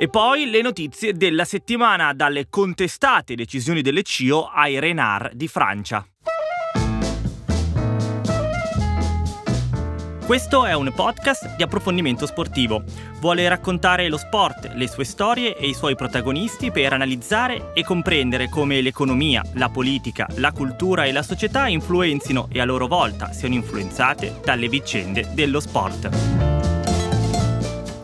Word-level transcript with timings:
E 0.00 0.08
poi 0.08 0.48
le 0.48 0.62
notizie 0.62 1.12
della 1.14 1.44
settimana 1.44 2.12
dalle 2.12 2.46
contestate 2.48 3.34
decisioni 3.34 3.82
delle 3.82 4.04
CIO 4.04 4.44
ai 4.44 4.78
Renard 4.78 5.32
di 5.32 5.48
Francia. 5.48 6.06
Questo 10.24 10.64
è 10.66 10.72
un 10.74 10.92
podcast 10.94 11.56
di 11.56 11.64
approfondimento 11.64 12.26
sportivo. 12.26 12.84
Vuole 13.18 13.48
raccontare 13.48 14.08
lo 14.08 14.18
sport, 14.18 14.70
le 14.74 14.86
sue 14.86 15.02
storie 15.02 15.56
e 15.56 15.66
i 15.66 15.74
suoi 15.74 15.96
protagonisti 15.96 16.70
per 16.70 16.92
analizzare 16.92 17.72
e 17.74 17.82
comprendere 17.82 18.48
come 18.48 18.80
l'economia, 18.80 19.42
la 19.54 19.68
politica, 19.68 20.28
la 20.36 20.52
cultura 20.52 21.06
e 21.06 21.12
la 21.12 21.24
società 21.24 21.66
influenzino 21.66 22.46
e 22.52 22.60
a 22.60 22.64
loro 22.64 22.86
volta 22.86 23.32
siano 23.32 23.54
influenzate 23.54 24.38
dalle 24.44 24.68
vicende 24.68 25.28
dello 25.32 25.58
sport. 25.58 26.57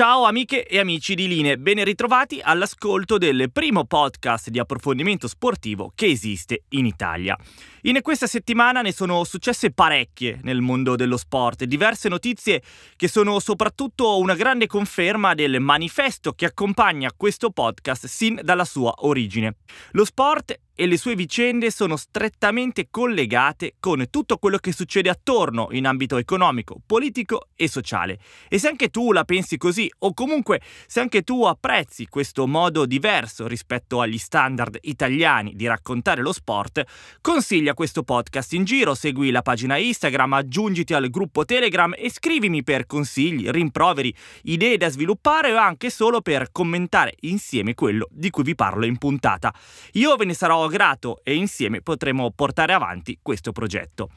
Ciao 0.00 0.24
amiche 0.24 0.66
e 0.66 0.78
amici 0.78 1.14
di 1.14 1.28
Line, 1.28 1.58
ben 1.58 1.84
ritrovati 1.84 2.40
all'ascolto 2.42 3.18
del 3.18 3.50
primo 3.52 3.84
podcast 3.84 4.48
di 4.48 4.58
approfondimento 4.58 5.28
sportivo 5.28 5.92
che 5.94 6.06
esiste 6.06 6.62
in 6.70 6.86
Italia. 6.86 7.36
In 7.82 7.98
questa 8.00 8.26
settimana 8.26 8.80
ne 8.80 8.92
sono 8.92 9.24
successe 9.24 9.72
parecchie 9.72 10.40
nel 10.42 10.62
mondo 10.62 10.96
dello 10.96 11.18
sport, 11.18 11.64
diverse 11.64 12.08
notizie 12.08 12.62
che 12.96 13.08
sono 13.08 13.40
soprattutto 13.40 14.16
una 14.16 14.34
grande 14.34 14.66
conferma 14.66 15.34
del 15.34 15.60
manifesto 15.60 16.32
che 16.32 16.46
accompagna 16.46 17.12
questo 17.14 17.50
podcast 17.50 18.06
sin 18.06 18.40
dalla 18.42 18.64
sua 18.64 18.94
origine. 19.00 19.56
Lo 19.90 20.06
sport 20.06 20.58
e 20.80 20.86
le 20.86 20.96
sue 20.96 21.14
vicende 21.14 21.70
sono 21.70 21.94
strettamente 21.94 22.88
collegate 22.90 23.74
con 23.78 24.06
tutto 24.08 24.38
quello 24.38 24.56
che 24.56 24.72
succede 24.72 25.10
attorno 25.10 25.68
in 25.72 25.86
ambito 25.86 26.16
economico, 26.16 26.80
politico 26.86 27.48
e 27.54 27.68
sociale. 27.68 28.18
E 28.48 28.58
se 28.58 28.68
anche 28.68 28.88
tu 28.88 29.12
la 29.12 29.24
pensi 29.24 29.58
così, 29.58 29.92
o 29.98 30.14
comunque 30.14 30.62
se 30.86 31.00
anche 31.00 31.20
tu 31.20 31.44
apprezzi 31.44 32.06
questo 32.06 32.46
modo 32.46 32.86
diverso 32.86 33.46
rispetto 33.46 34.00
agli 34.00 34.16
standard 34.16 34.78
italiani 34.80 35.54
di 35.54 35.66
raccontare 35.66 36.22
lo 36.22 36.32
sport, 36.32 36.82
consiglia 37.20 37.74
questo 37.74 38.02
podcast 38.02 38.54
in 38.54 38.64
giro, 38.64 38.94
segui 38.94 39.30
la 39.30 39.42
pagina 39.42 39.76
Instagram, 39.76 40.32
aggiungiti 40.32 40.94
al 40.94 41.10
gruppo 41.10 41.44
Telegram 41.44 41.92
e 41.94 42.10
scrivimi 42.10 42.62
per 42.62 42.86
consigli, 42.86 43.50
rimproveri, 43.50 44.14
idee 44.44 44.78
da 44.78 44.88
sviluppare 44.88 45.52
o 45.52 45.58
anche 45.58 45.90
solo 45.90 46.22
per 46.22 46.50
commentare 46.50 47.16
insieme 47.20 47.74
quello 47.74 48.08
di 48.10 48.30
cui 48.30 48.44
vi 48.44 48.54
parlo 48.54 48.86
in 48.86 48.96
puntata. 48.96 49.52
Io 49.92 50.16
ve 50.16 50.24
ne 50.24 50.32
sarò 50.32 50.68
grato 50.70 51.20
e 51.22 51.34
insieme 51.34 51.82
potremo 51.82 52.30
portare 52.30 52.72
avanti 52.72 53.18
questo 53.20 53.52
progetto. 53.52 54.08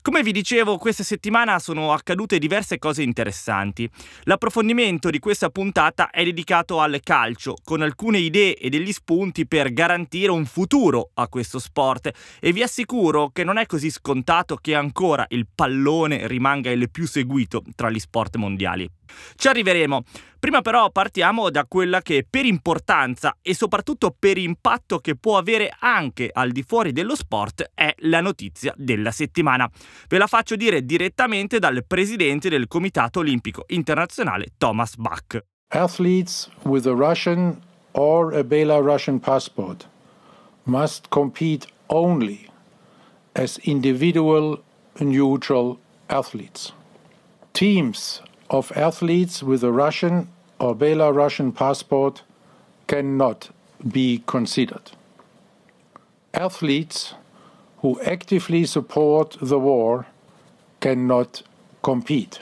Come 0.00 0.22
vi 0.22 0.32
dicevo, 0.32 0.78
questa 0.78 1.02
settimana 1.02 1.58
sono 1.58 1.92
accadute 1.92 2.38
diverse 2.38 2.78
cose 2.78 3.02
interessanti. 3.02 3.86
L'approfondimento 4.22 5.10
di 5.10 5.18
questa 5.18 5.50
puntata 5.50 6.08
è 6.08 6.24
dedicato 6.24 6.80
al 6.80 7.00
calcio, 7.02 7.56
con 7.62 7.82
alcune 7.82 8.18
idee 8.18 8.56
e 8.56 8.70
degli 8.70 8.92
spunti 8.92 9.46
per 9.46 9.72
garantire 9.72 10.30
un 10.30 10.46
futuro 10.46 11.10
a 11.14 11.28
questo 11.28 11.58
sport 11.58 12.10
e 12.40 12.52
vi 12.52 12.62
assicuro 12.62 13.30
che 13.32 13.44
non 13.44 13.58
è 13.58 13.66
così 13.66 13.90
scontato 13.90 14.56
che 14.56 14.74
ancora 14.74 15.26
il 15.28 15.46
pallone 15.52 16.26
rimanga 16.26 16.70
il 16.70 16.90
più 16.90 17.06
seguito 17.06 17.62
tra 17.74 17.90
gli 17.90 17.98
sport 17.98 18.36
mondiali. 18.36 18.88
Ci 19.34 19.48
arriveremo. 19.48 20.02
Prima 20.38 20.62
però 20.62 20.90
partiamo 20.90 21.50
da 21.50 21.64
quella 21.66 22.00
che 22.00 22.24
per 22.28 22.44
importanza 22.44 23.36
e 23.42 23.54
soprattutto 23.54 24.14
per 24.16 24.38
impatto 24.38 25.00
che 25.00 25.16
può 25.16 25.36
avere 25.36 25.74
anche 25.80 26.30
al 26.32 26.52
di 26.52 26.62
fuori 26.62 26.92
dello 26.92 27.16
sport 27.16 27.70
è 27.74 27.92
la 28.02 28.20
notizia 28.20 28.72
della 28.76 29.10
settimana. 29.10 29.68
Ve 30.06 30.18
la 30.18 30.28
faccio 30.28 30.54
dire 30.54 30.84
direttamente 30.84 31.58
dal 31.58 31.84
presidente 31.84 32.48
del 32.48 32.68
Comitato 32.68 33.18
Olimpico 33.18 33.64
Internazionale 33.68 34.50
Thomas 34.56 34.94
Bach. 34.94 35.42
Athletes 35.70 36.48
with 36.62 36.86
a 36.86 36.94
Russian 36.94 37.60
or 37.92 38.32
a 38.34 38.44
Belarusian 38.44 39.18
passport 39.18 39.88
must 40.64 41.08
compete 41.08 41.66
only 41.88 42.48
as 43.34 43.58
individual 43.64 44.62
neutral 45.00 45.78
athletes. 46.08 46.72
Teams 47.52 48.22
of 48.50 48.72
athletes 48.76 49.42
with 49.42 49.62
a 49.62 49.72
Russian 49.72 50.28
or 50.58 50.74
Belarusian 50.74 51.54
passport 51.54 52.22
cannot 52.86 53.50
be 53.92 54.22
considered. 54.26 54.92
Athletes 56.34 57.14
who 57.78 58.00
actively 58.02 58.64
support 58.64 59.36
the 59.40 59.58
war 59.58 60.06
cannot 60.80 61.42
compete. 61.82 62.40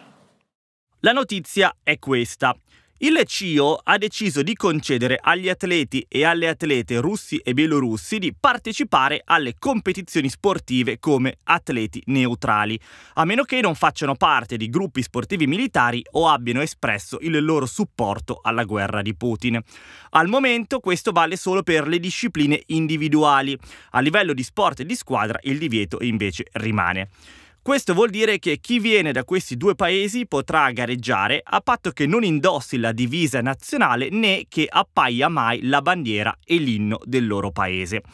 La 1.00 1.12
notizia 1.12 1.74
è 1.84 1.98
questa. 1.98 2.56
Il 2.98 3.20
CIO 3.26 3.78
ha 3.84 3.98
deciso 3.98 4.42
di 4.42 4.54
concedere 4.54 5.18
agli 5.20 5.50
atleti 5.50 6.06
e 6.08 6.24
alle 6.24 6.48
atlete 6.48 6.98
russi 6.98 7.36
e 7.36 7.52
bielorussi 7.52 8.18
di 8.18 8.34
partecipare 8.34 9.20
alle 9.22 9.56
competizioni 9.58 10.30
sportive 10.30 10.98
come 10.98 11.36
atleti 11.42 12.02
neutrali, 12.06 12.80
a 13.14 13.26
meno 13.26 13.42
che 13.42 13.60
non 13.60 13.74
facciano 13.74 14.14
parte 14.14 14.56
di 14.56 14.70
gruppi 14.70 15.02
sportivi 15.02 15.46
militari 15.46 16.02
o 16.12 16.26
abbiano 16.28 16.62
espresso 16.62 17.18
il 17.20 17.44
loro 17.44 17.66
supporto 17.66 18.40
alla 18.42 18.64
guerra 18.64 19.02
di 19.02 19.14
Putin. 19.14 19.60
Al 20.12 20.28
momento 20.28 20.80
questo 20.80 21.12
vale 21.12 21.36
solo 21.36 21.62
per 21.62 21.86
le 21.88 21.98
discipline 21.98 22.62
individuali, 22.68 23.58
a 23.90 24.00
livello 24.00 24.32
di 24.32 24.42
sport 24.42 24.80
e 24.80 24.86
di 24.86 24.94
squadra 24.94 25.38
il 25.42 25.58
divieto 25.58 25.98
invece 26.00 26.46
rimane. 26.52 27.10
Questo 27.66 27.94
vuol 27.94 28.10
dire 28.10 28.38
che 28.38 28.58
chi 28.60 28.78
viene 28.78 29.10
da 29.10 29.24
questi 29.24 29.56
due 29.56 29.74
paesi 29.74 30.28
potrà 30.28 30.70
gareggiare 30.70 31.40
a 31.42 31.60
patto 31.60 31.90
che 31.90 32.06
non 32.06 32.22
indossi 32.22 32.76
la 32.76 32.92
divisa 32.92 33.40
nazionale 33.40 34.08
né 34.08 34.44
che 34.48 34.68
appaia 34.70 35.28
mai 35.28 35.64
la 35.64 35.82
bandiera 35.82 36.38
e 36.44 36.58
l'inno 36.58 37.00
del 37.02 37.26
loro 37.26 37.50
paese 37.50 38.04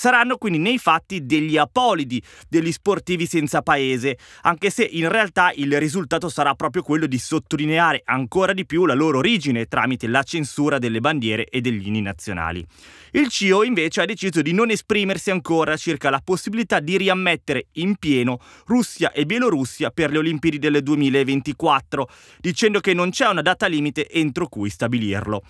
saranno 0.00 0.38
quindi 0.38 0.58
nei 0.58 0.78
fatti 0.78 1.26
degli 1.26 1.58
apolidi 1.58 2.22
degli 2.48 2.72
sportivi 2.72 3.26
senza 3.26 3.60
paese, 3.60 4.16
anche 4.42 4.70
se 4.70 4.82
in 4.82 5.10
realtà 5.10 5.52
il 5.54 5.78
risultato 5.78 6.30
sarà 6.30 6.54
proprio 6.54 6.82
quello 6.82 7.04
di 7.04 7.18
sottolineare 7.18 8.00
ancora 8.06 8.54
di 8.54 8.64
più 8.64 8.86
la 8.86 8.94
loro 8.94 9.18
origine 9.18 9.66
tramite 9.66 10.06
la 10.06 10.22
censura 10.22 10.78
delle 10.78 11.00
bandiere 11.00 11.44
e 11.44 11.60
degli 11.60 11.88
inni 11.88 12.00
nazionali. 12.00 12.66
Il 13.10 13.28
CIO 13.28 13.62
invece 13.62 14.00
ha 14.00 14.06
deciso 14.06 14.40
di 14.40 14.54
non 14.54 14.70
esprimersi 14.70 15.30
ancora 15.30 15.76
circa 15.76 16.08
la 16.08 16.22
possibilità 16.24 16.80
di 16.80 16.96
riammettere 16.96 17.66
in 17.72 17.96
pieno 17.96 18.40
Russia 18.68 19.12
e 19.12 19.26
Bielorussia 19.26 19.90
per 19.90 20.12
le 20.12 20.18
Olimpiadi 20.18 20.58
del 20.58 20.82
2024, 20.82 22.08
dicendo 22.38 22.80
che 22.80 22.94
non 22.94 23.10
c'è 23.10 23.28
una 23.28 23.42
data 23.42 23.66
limite 23.66 24.08
entro 24.08 24.48
cui 24.48 24.70
stabilirlo. 24.70 25.42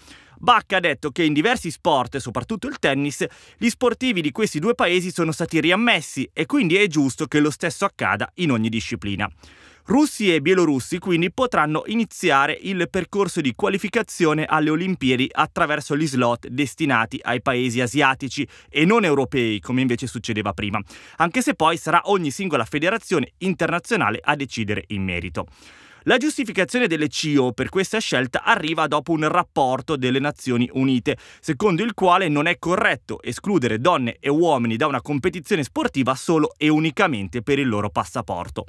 Bach 0.43 0.73
ha 0.73 0.81
detto 0.81 1.11
che 1.11 1.23
in 1.23 1.35
diversi 1.35 1.71
sport, 1.71 2.17
soprattutto 2.17 2.67
il 2.67 2.79
tennis, 2.79 3.27
gli 3.59 3.69
sportivi 3.69 4.23
di 4.23 4.33
questi 4.33 4.59
due 4.59 4.75
paesi 4.75 5.13
sono 5.13 5.33
stati 5.33 5.61
riammessi 5.61 6.31
e 6.33 6.47
quindi 6.47 6.77
è 6.77 6.87
giusto 6.87 7.27
che 7.27 7.41
lo 7.41 7.51
stesso 7.51 7.85
accada 7.85 8.31
in 8.37 8.51
ogni 8.51 8.71
disciplina. 8.71 9.31
Russi 9.85 10.33
e 10.33 10.41
bielorussi 10.41 10.99
quindi 10.99 11.31
potranno 11.31 11.83
iniziare 11.87 12.57
il 12.59 12.89
percorso 12.89 13.43
di 13.43 13.55
qualificazione 13.55 14.47
alle 14.47 14.71
Olimpiadi 14.71 15.29
attraverso 15.31 15.95
gli 15.95 16.07
slot 16.07 16.49
destinati 16.49 17.19
ai 17.21 17.43
paesi 17.43 17.83
asiatici 17.83 18.49
e 18.71 18.87
non 18.87 19.05
europei, 19.05 19.61
come 19.61 19.83
invece 19.83 20.07
succedeva 20.07 20.55
prima, 20.55 20.81
anche 21.17 21.43
se 21.43 21.55
poi 21.55 21.77
sarà 21.77 22.01
ogni 22.05 22.31
singola 22.31 22.65
federazione 22.65 23.33
internazionale 23.39 24.21
a 24.23 24.37
decidere 24.37 24.85
in 24.89 25.03
merito. 25.03 25.47
La 26.05 26.17
giustificazione 26.17 26.87
delle 26.87 27.09
CIO 27.09 27.53
per 27.53 27.69
questa 27.69 27.99
scelta 27.99 28.43
arriva 28.43 28.87
dopo 28.87 29.13
un 29.13 29.29
rapporto 29.29 29.97
delle 29.97 30.19
Nazioni 30.19 30.67
Unite, 30.73 31.19
secondo 31.41 31.83
il 31.83 31.93
quale 31.93 32.29
non 32.29 32.47
è 32.47 32.59
corretto 32.59 33.21
escludere 33.23 33.79
donne 33.79 34.17
e 34.19 34.31
uomini 34.31 34.77
da 34.77 34.87
una 34.87 35.03
competizione 35.03 35.63
sportiva 35.63 36.15
solo 36.15 36.55
e 36.57 36.71
unicamente 36.71 37.43
per 37.43 37.59
il 37.59 37.69
loro 37.69 37.91
passaporto. 37.91 38.65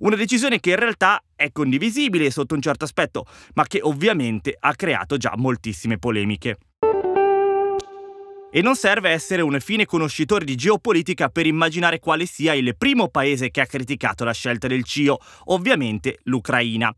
Una 0.00 0.16
decisione 0.16 0.60
che 0.60 0.70
in 0.70 0.76
realtà 0.76 1.22
è 1.34 1.50
condivisibile 1.52 2.30
sotto 2.30 2.54
un 2.54 2.60
certo 2.60 2.84
aspetto, 2.84 3.24
ma 3.54 3.64
che 3.64 3.80
ovviamente 3.80 4.54
ha 4.58 4.74
creato 4.74 5.16
già 5.16 5.32
moltissime 5.36 5.96
polemiche. 5.96 6.58
E 8.56 8.62
non 8.62 8.76
serve 8.76 9.10
essere 9.10 9.42
un 9.42 9.58
fine 9.58 9.84
conoscitore 9.84 10.44
di 10.44 10.54
geopolitica 10.54 11.28
per 11.28 11.44
immaginare 11.44 11.98
quale 11.98 12.24
sia 12.24 12.54
il 12.54 12.76
primo 12.78 13.08
paese 13.08 13.50
che 13.50 13.60
ha 13.60 13.66
criticato 13.66 14.22
la 14.22 14.30
scelta 14.30 14.68
del 14.68 14.84
CIO, 14.84 15.18
ovviamente 15.46 16.20
l'Ucraina. 16.22 16.94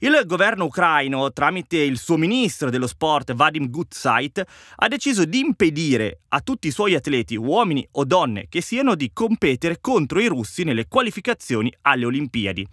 Il 0.00 0.20
governo 0.26 0.64
ucraino, 0.64 1.32
tramite 1.32 1.76
il 1.76 1.96
suo 1.96 2.16
ministro 2.16 2.70
dello 2.70 2.88
sport 2.88 3.34
Vadim 3.34 3.70
Gutsait, 3.70 4.44
ha 4.74 4.88
deciso 4.88 5.24
di 5.24 5.38
impedire 5.38 6.22
a 6.30 6.40
tutti 6.40 6.66
i 6.66 6.72
suoi 6.72 6.96
atleti, 6.96 7.36
uomini 7.36 7.86
o 7.92 8.04
donne 8.04 8.46
che 8.48 8.60
siano, 8.60 8.96
di 8.96 9.12
competere 9.12 9.78
contro 9.80 10.18
i 10.18 10.26
russi 10.26 10.64
nelle 10.64 10.88
qualificazioni 10.88 11.72
alle 11.82 12.06
Olimpiadi. 12.06 12.66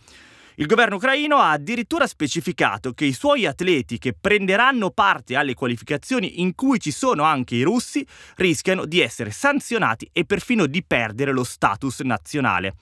Il 0.57 0.67
governo 0.67 0.97
ucraino 0.97 1.37
ha 1.37 1.49
addirittura 1.49 2.05
specificato 2.05 2.93
che 2.93 3.05
i 3.05 3.13
suoi 3.13 3.47
atleti 3.47 3.97
che 3.97 4.13
prenderanno 4.13 4.91
parte 4.91 5.35
alle 5.35 5.55
qualificazioni 5.55 6.41
in 6.41 6.53
cui 6.53 6.79
ci 6.79 6.91
sono 6.91 7.23
anche 7.23 7.55
i 7.55 7.63
russi 7.63 8.05
rischiano 8.35 8.85
di 8.85 8.99
essere 8.99 9.31
sanzionati 9.31 10.07
e 10.13 10.25
perfino 10.25 10.67
di 10.67 10.83
perdere 10.83 11.31
lo 11.31 11.43
status 11.43 12.01
nazionale. 12.01 12.75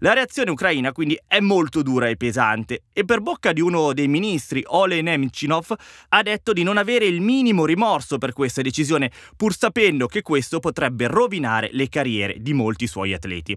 La 0.00 0.14
reazione 0.14 0.50
ucraina 0.50 0.90
quindi 0.90 1.16
è 1.28 1.38
molto 1.38 1.82
dura 1.82 2.08
e 2.08 2.16
pesante 2.16 2.82
e 2.92 3.04
per 3.04 3.20
bocca 3.20 3.52
di 3.52 3.60
uno 3.60 3.92
dei 3.92 4.08
ministri, 4.08 4.64
Ole 4.66 5.00
Nemchinov, 5.00 5.76
ha 6.08 6.22
detto 6.22 6.52
di 6.52 6.64
non 6.64 6.76
avere 6.76 7.04
il 7.04 7.20
minimo 7.20 7.64
rimorso 7.64 8.18
per 8.18 8.32
questa 8.32 8.62
decisione, 8.62 9.12
pur 9.36 9.54
sapendo 9.54 10.08
che 10.08 10.22
questo 10.22 10.58
potrebbe 10.58 11.06
rovinare 11.06 11.68
le 11.70 11.88
carriere 11.88 12.38
di 12.40 12.52
molti 12.52 12.88
suoi 12.88 13.12
atleti. 13.12 13.56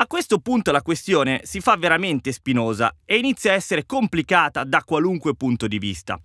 A 0.00 0.06
questo 0.06 0.38
punto 0.38 0.70
la 0.70 0.80
questione 0.80 1.40
si 1.42 1.58
fa 1.58 1.76
veramente 1.76 2.30
spinosa 2.30 2.98
e 3.04 3.16
inizia 3.16 3.50
a 3.50 3.54
essere 3.54 3.84
complicata 3.84 4.62
da 4.62 4.84
qualunque 4.84 5.34
punto 5.34 5.66
di 5.66 5.80
vista. 5.80 6.16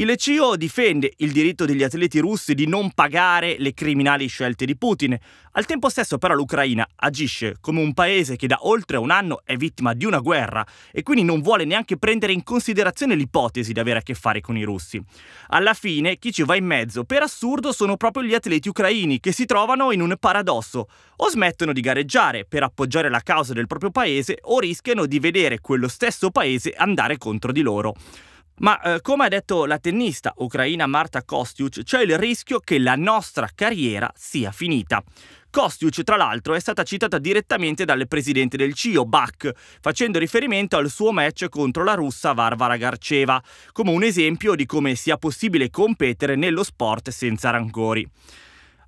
Il 0.00 0.16
CIO 0.16 0.56
difende 0.56 1.12
il 1.18 1.30
diritto 1.30 1.66
degli 1.66 1.82
atleti 1.82 2.20
russi 2.20 2.54
di 2.54 2.66
non 2.66 2.90
pagare 2.92 3.56
le 3.58 3.74
criminali 3.74 4.28
scelte 4.28 4.64
di 4.64 4.74
Putin. 4.74 5.14
Al 5.52 5.66
tempo 5.66 5.90
stesso 5.90 6.16
però 6.16 6.32
l'Ucraina 6.32 6.88
agisce 6.96 7.58
come 7.60 7.82
un 7.82 7.92
paese 7.92 8.36
che 8.36 8.46
da 8.46 8.60
oltre 8.62 8.96
un 8.96 9.10
anno 9.10 9.42
è 9.44 9.56
vittima 9.56 9.92
di 9.92 10.06
una 10.06 10.20
guerra 10.20 10.66
e 10.90 11.02
quindi 11.02 11.22
non 11.22 11.42
vuole 11.42 11.66
neanche 11.66 11.98
prendere 11.98 12.32
in 12.32 12.42
considerazione 12.44 13.14
l'ipotesi 13.14 13.74
di 13.74 13.78
avere 13.78 13.98
a 13.98 14.02
che 14.02 14.14
fare 14.14 14.40
con 14.40 14.56
i 14.56 14.62
russi. 14.62 14.98
Alla 15.48 15.74
fine 15.74 16.16
chi 16.16 16.32
ci 16.32 16.44
va 16.44 16.56
in 16.56 16.64
mezzo 16.64 17.04
per 17.04 17.20
assurdo 17.20 17.70
sono 17.70 17.98
proprio 17.98 18.22
gli 18.22 18.32
atleti 18.32 18.70
ucraini 18.70 19.20
che 19.20 19.32
si 19.32 19.44
trovano 19.44 19.92
in 19.92 20.00
un 20.00 20.16
paradosso. 20.18 20.88
O 21.16 21.28
smettono 21.28 21.74
di 21.74 21.82
gareggiare 21.82 22.46
per 22.46 22.62
appoggiare 22.62 23.10
la 23.10 23.20
causa 23.20 23.52
del 23.52 23.66
proprio 23.66 23.90
paese 23.90 24.38
o 24.44 24.60
rischiano 24.60 25.04
di 25.04 25.18
vedere 25.18 25.60
quello 25.60 25.88
stesso 25.88 26.30
paese 26.30 26.72
andare 26.74 27.18
contro 27.18 27.52
di 27.52 27.60
loro. 27.60 27.94
Ma 28.60 28.80
eh, 28.80 29.00
come 29.00 29.24
ha 29.24 29.28
detto 29.28 29.64
la 29.64 29.78
tennista 29.78 30.34
ucraina 30.36 30.86
Marta 30.86 31.22
Kostiuc, 31.22 31.82
c'è 31.82 32.02
il 32.02 32.18
rischio 32.18 32.60
che 32.60 32.78
la 32.78 32.94
nostra 32.94 33.48
carriera 33.54 34.10
sia 34.14 34.52
finita. 34.52 35.02
Kostiuc, 35.50 36.02
tra 36.04 36.16
l'altro, 36.16 36.54
è 36.54 36.60
stata 36.60 36.82
citata 36.82 37.18
direttamente 37.18 37.84
dal 37.84 38.06
presidente 38.06 38.56
del 38.56 38.74
CIO, 38.74 39.04
Bach, 39.06 39.50
facendo 39.80 40.18
riferimento 40.18 40.76
al 40.76 40.90
suo 40.90 41.10
match 41.10 41.48
contro 41.48 41.84
la 41.84 41.94
russa 41.94 42.32
Varvara 42.34 42.76
Garceva, 42.76 43.42
come 43.72 43.90
un 43.90 44.02
esempio 44.02 44.54
di 44.54 44.66
come 44.66 44.94
sia 44.94 45.16
possibile 45.16 45.70
competere 45.70 46.36
nello 46.36 46.62
sport 46.62 47.08
senza 47.08 47.50
rancori. 47.50 48.08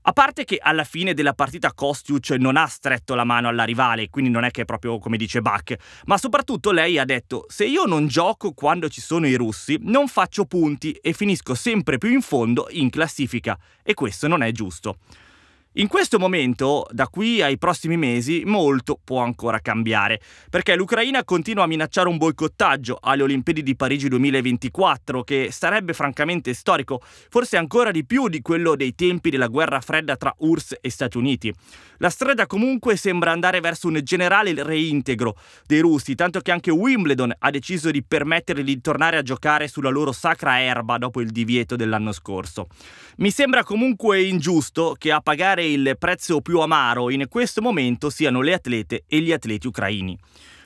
A 0.05 0.13
parte 0.13 0.43
che 0.43 0.59
alla 0.61 0.83
fine 0.83 1.15
della 1.15 1.33
partita 1.33 1.73
Kostiuc 1.73 2.31
non 2.31 2.57
ha 2.57 2.67
stretto 2.67 3.15
la 3.15 3.23
mano 3.23 3.47
alla 3.47 3.63
rivale, 3.63 4.11
quindi 4.11 4.31
non 4.33 4.43
è 4.43 4.51
che 4.51 4.63
è 4.63 4.65
proprio 4.65 4.99
come 4.99 5.17
dice 5.17 5.41
Bach, 5.41 5.77
ma 6.07 6.19
soprattutto 6.19 6.73
lei 6.73 6.99
ha 6.99 7.05
detto 7.05 7.45
se 7.49 7.67
io 7.67 7.85
non 7.85 8.09
gioco 8.09 8.53
quando 8.53 8.89
ci 8.89 9.01
sono 9.01 9.29
i 9.29 9.37
russi, 9.37 9.79
non 9.83 10.09
faccio 10.09 10.45
punti 10.45 10.91
e 10.91 11.13
finisco 11.13 11.55
sempre 11.55 11.99
più 11.99 12.11
in 12.11 12.21
fondo 12.21 12.67
in 12.71 12.91
classifica 12.91 13.57
e 13.81 13.95
questo 13.95 14.27
non 14.27 14.43
è 14.43 14.51
giusto. 14.51 14.97
In 15.77 15.89
questo 15.89 16.19
momento, 16.19 16.87
da 16.91 17.09
qui 17.09 17.41
ai 17.41 17.57
prossimi 17.57 17.97
mesi, 17.97 18.43
molto 18.45 19.01
può 19.03 19.23
ancora 19.23 19.59
cambiare, 19.61 20.21
perché 20.51 20.77
l'Ucraina 20.77 21.25
continua 21.25 21.65
a 21.65 21.67
minacciare 21.67 22.11
un 22.11 22.19
boicottaggio 22.19 22.99
alle 23.01 23.23
Olimpiadi 23.23 23.63
di 23.63 23.75
Parigi 23.75 24.09
2024, 24.09 25.23
che 25.23 25.49
sarebbe 25.51 25.95
francamente 25.95 26.53
storico, 26.53 27.01
forse 27.31 27.57
ancora 27.57 27.91
di 27.91 28.05
più 28.05 28.29
di 28.29 28.43
quello 28.43 28.77
dei 28.77 28.95
tempi 28.95 29.31
della 29.31 29.47
guerra 29.47 29.81
fredda 29.81 30.15
tra 30.19 30.35
URSS 30.37 30.77
e 30.79 30.91
Stati 30.91 31.17
Uniti. 31.17 31.51
La 31.97 32.11
strada 32.11 32.47
comunque 32.47 32.97
sembra 32.97 33.31
andare 33.31 33.61
verso 33.61 33.89
un 33.89 33.99
generale 34.03 34.53
reintegro 34.63 35.37
dei 35.65 35.81
russi, 35.81 36.15
tanto 36.15 36.41
che 36.41 36.53
anche 36.53 36.71
Wimbledon 36.71 37.33
ha 37.39 37.51
deciso 37.51 37.91
di 37.91 38.03
permettergli 38.03 38.63
di 38.63 38.81
tornare 38.83 39.17
a 39.17 39.23
giocare 39.23 39.69
sulla 39.69 39.89
loro 39.89 40.13
sacra 40.13 40.61
erba 40.61 40.99
dopo 40.99 41.23
il 41.23 41.31
divieto 41.31 41.77
dell'anno 41.77 42.13
scorso. 42.13 42.67
Mi 43.19 43.31
sembra 43.31 43.65
comunque 43.65 44.21
ingiusto 44.23 44.97
che 44.99 45.13
a 45.13 45.21
pagare 45.23 45.61
pagare 45.63 45.67
il 45.67 45.97
prezzo 45.99 46.41
più 46.41 46.61
amaro 46.61 47.11
in 47.11 47.27
questo 47.29 47.63
momento 47.63 48.11
siano 48.11 48.41
le 48.41 48.55
atlete 48.55 49.05
e 49.07 49.21
gli 49.21 49.33
atleti 49.33 49.67
ucraini. 49.67 50.19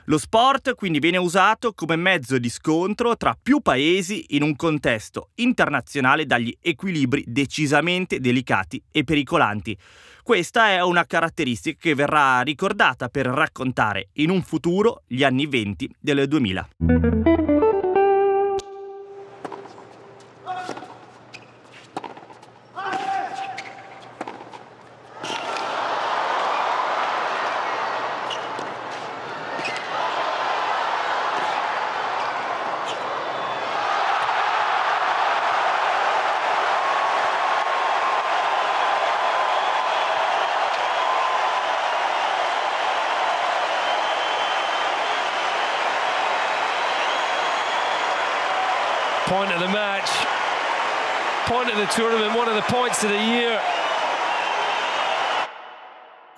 Lo 0.09 0.19
sport 0.19 0.75
quindi 0.75 1.01
viene 1.01 1.17
usato 1.17 1.73
come 1.73 1.97
mezzo 1.97 2.39
di 2.39 2.49
scontro 2.49 3.17
tra 3.17 3.37
più 3.41 3.61
paesi 3.61 4.25
in 4.31 4.43
un 4.43 4.55
contesto 4.55 5.31
internazionale 5.37 6.27
dagli 6.27 6.57
equilibri 6.61 7.25
decisamente 7.27 8.21
delicati 8.21 8.81
e 8.93 9.03
pericolanti. 9.03 9.77
Questa 10.23 10.69
è 10.69 10.83
una 10.83 11.05
caratteristica 11.05 11.77
che 11.81 11.95
verrà 11.95 12.41
ricordata 12.43 13.09
per 13.09 13.27
raccontare 13.27 14.09
in 14.15 14.31
un 14.31 14.43
futuro 14.43 15.03
gli 15.07 15.25
anni 15.25 15.47
20 15.47 15.91
del 15.99 16.29
2000. 16.29 17.56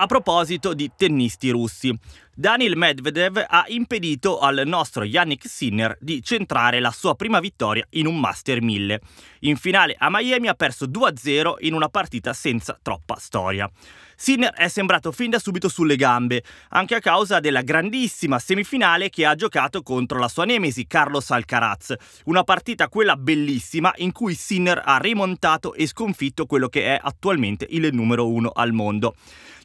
Proposito 0.08 0.74
di 0.74 0.90
tennisti 0.96 1.50
russi, 1.50 1.96
Daniil 2.34 2.76
Medvedev 2.76 3.44
ha 3.48 3.64
impedito 3.68 4.38
al 4.38 4.62
nostro 4.64 5.04
Yannick 5.04 5.48
Sinner 5.48 5.96
di 6.00 6.22
centrare 6.22 6.80
la 6.80 6.90
sua 6.90 7.14
prima 7.14 7.40
vittoria 7.40 7.84
in 7.90 8.06
un 8.06 8.18
Master 8.18 8.62
1000. 8.62 9.00
In 9.40 9.56
finale 9.56 9.94
a 9.98 10.08
Miami 10.08 10.48
ha 10.48 10.54
perso 10.54 10.86
2-0 10.86 11.54
in 11.60 11.74
una 11.74 11.88
partita 11.88 12.32
senza 12.32 12.78
troppa 12.80 13.16
storia. 13.18 13.70
Sinner 14.16 14.52
è 14.52 14.68
sembrato 14.68 15.12
fin 15.12 15.30
da 15.30 15.38
subito 15.38 15.68
sulle 15.68 15.94
gambe, 15.94 16.42
anche 16.70 16.96
a 16.96 17.00
causa 17.00 17.38
della 17.38 17.62
grandissima 17.62 18.38
semifinale 18.38 19.10
che 19.10 19.26
ha 19.26 19.36
giocato 19.36 19.82
contro 19.82 20.18
la 20.18 20.28
sua 20.28 20.44
nemesi 20.44 20.86
Carlos 20.86 21.30
Alcaraz, 21.30 21.94
una 22.24 22.42
partita 22.42 22.88
quella 22.88 23.16
bellissima 23.16 23.92
in 23.96 24.10
cui 24.10 24.34
Sinner 24.34 24.82
ha 24.84 24.98
rimontato 24.98 25.74
e 25.74 25.86
sconfitto 25.86 26.46
quello 26.46 26.68
che 26.68 26.84
è 26.96 27.00
attualmente 27.00 27.66
il 27.70 27.88
numero 27.92 28.28
uno 28.28 28.50
al 28.50 28.72
mondo. 28.72 29.14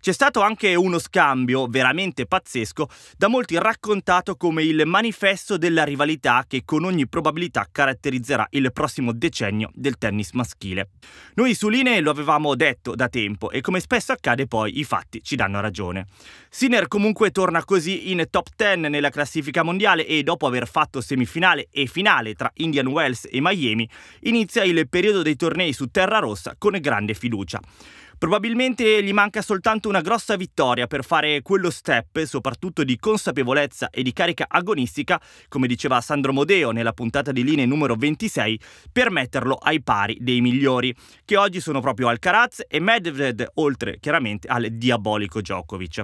C'è 0.04 0.12
stato 0.12 0.42
anche 0.42 0.76
uno 0.76 1.00
scambio 1.00 1.66
veramente 1.68 2.26
pazzesco, 2.26 2.90
da 3.16 3.30
molti 3.30 3.58
raccontato 3.58 4.36
come 4.36 4.62
il 4.62 4.86
manifesto 4.86 5.56
della 5.56 5.86
rivalità 5.86 6.44
che 6.46 6.64
con 6.66 6.84
ogni 6.84 7.08
probabilità 7.08 7.66
caratterizzerà 7.72 8.46
il 8.50 8.74
prossimo 8.74 9.14
decennio 9.14 9.72
del 9.74 9.98
tennis 9.98 10.32
maschile. 10.32 10.90
Noi 11.36 11.56
su 11.56 11.70
Linee 11.70 12.02
lo 12.02 12.12
avevamo 12.12 12.54
detto 12.56 12.96
da 12.96 13.08
tempo 13.08 13.50
e 13.50 13.62
come 13.62 13.80
spesso 13.80 14.12
accade 14.12 14.46
poi 14.46 14.78
i 14.78 14.84
fatti 14.84 15.24
ci 15.24 15.38
danno 15.38 15.62
ragione. 15.62 16.08
Sinner 16.50 16.90
comunque 16.90 17.32
torna 17.32 17.64
così 17.64 18.12
in 18.12 18.28
top 18.30 18.50
10 18.58 18.90
nella 18.90 19.10
classifica 19.10 19.64
mondiale 19.64 20.06
e 20.06 20.22
dopo 20.22 20.46
aver 20.48 20.68
fatto 20.68 21.00
semifinale 21.00 21.70
e 21.72 21.86
finale 21.86 22.34
tra 22.34 22.52
Indian 22.56 22.88
Wells 22.88 23.26
e 23.32 23.40
Miami 23.40 23.90
inizia 24.24 24.66
il 24.66 24.86
periodo 24.90 25.22
dei 25.22 25.38
tornei 25.38 25.72
su 25.72 25.86
terra 25.86 26.20
rossa 26.20 26.56
con 26.58 26.78
grande 26.82 27.14
fiducia. 27.14 27.62
Probabilmente 28.18 29.04
gli 29.04 29.12
manca 29.12 29.42
soltanto 29.42 29.90
una 29.90 30.02
grossa 30.02 30.36
vittoria 30.36 30.88
per 30.88 31.04
fare 31.04 31.42
quello 31.42 31.70
step, 31.70 32.24
soprattutto 32.24 32.84
di 32.84 32.98
consapevolezza 32.98 33.90
e 33.90 34.04
di 34.04 34.14
carica 34.14 34.46
agonistica, 34.48 35.22
come 35.50 35.68
diceva 35.68 36.00
Sandro 36.02 36.32
Modeo 36.32 36.72
nella 36.72 36.94
puntata 36.94 37.32
di 37.32 37.44
linee 37.44 37.66
numero 37.66 37.96
26, 37.96 38.60
per 38.92 39.12
metterlo 39.12 39.56
ai 39.56 39.82
pari 39.82 40.18
dei 40.22 40.42
migliori, 40.42 40.96
che 41.26 41.38
oggi 41.38 41.60
sono 41.60 41.82
proprio 41.82 42.08
Alcaraz 42.08 42.64
e 42.68 42.80
Medvedev, 42.80 43.50
oltre 43.56 43.98
chiaramente 44.00 44.48
al 44.48 44.68
diabolico 44.72 45.42
Djokovic. 45.42 46.04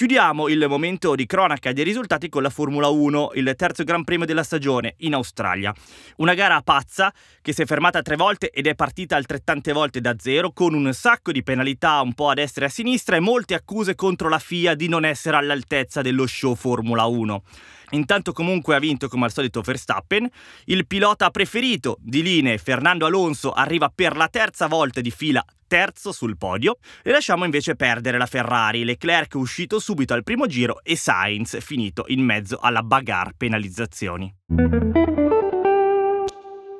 Chiudiamo 0.00 0.48
il 0.48 0.64
momento 0.66 1.14
di 1.14 1.26
cronaca 1.26 1.74
dei 1.74 1.84
risultati 1.84 2.30
con 2.30 2.40
la 2.40 2.48
Formula 2.48 2.88
1, 2.88 3.32
il 3.34 3.52
terzo 3.54 3.84
Gran 3.84 4.02
Premio 4.02 4.24
della 4.24 4.42
stagione 4.42 4.94
in 5.00 5.12
Australia. 5.12 5.74
Una 6.16 6.32
gara 6.32 6.62
pazza 6.62 7.12
che 7.42 7.52
si 7.52 7.60
è 7.60 7.66
fermata 7.66 8.00
tre 8.00 8.16
volte 8.16 8.48
ed 8.48 8.66
è 8.66 8.74
partita 8.74 9.16
altrettante 9.16 9.74
volte 9.74 10.00
da 10.00 10.14
zero, 10.18 10.52
con 10.52 10.72
un 10.72 10.90
sacco 10.94 11.32
di 11.32 11.42
penalità 11.42 12.00
un 12.00 12.14
po' 12.14 12.30
a 12.30 12.32
destra 12.32 12.64
e 12.64 12.68
a 12.68 12.70
sinistra 12.70 13.16
e 13.16 13.20
molte 13.20 13.52
accuse 13.52 13.94
contro 13.94 14.30
la 14.30 14.38
FIA 14.38 14.74
di 14.74 14.88
non 14.88 15.04
essere 15.04 15.36
all'altezza 15.36 16.00
dello 16.00 16.26
show 16.26 16.54
Formula 16.54 17.04
1. 17.04 17.42
Intanto 17.90 18.32
comunque 18.32 18.76
ha 18.76 18.78
vinto 18.78 19.06
come 19.06 19.26
al 19.26 19.32
solito 19.32 19.60
Verstappen, 19.60 20.26
il 20.64 20.86
pilota 20.86 21.28
preferito 21.28 21.98
di 22.00 22.22
linee 22.22 22.56
Fernando 22.56 23.04
Alonso 23.04 23.52
arriva 23.52 23.92
per 23.94 24.16
la 24.16 24.28
terza 24.28 24.66
volta 24.66 25.02
di 25.02 25.10
fila 25.10 25.44
terzo 25.70 26.10
sul 26.10 26.36
podio. 26.36 26.78
E 27.04 27.12
lasciamo 27.12 27.44
invece 27.44 27.76
perdere 27.76 28.18
la 28.18 28.26
Ferrari, 28.26 28.82
Leclerc 28.82 29.34
uscito 29.34 29.78
subito 29.78 30.14
al 30.14 30.24
primo 30.24 30.48
giro 30.48 30.80
e 30.82 30.96
Sainz 30.96 31.60
finito 31.60 32.06
in 32.08 32.24
mezzo 32.24 32.58
alla 32.58 32.82
bagarre 32.82 33.34
penalizzazioni. 33.36 34.34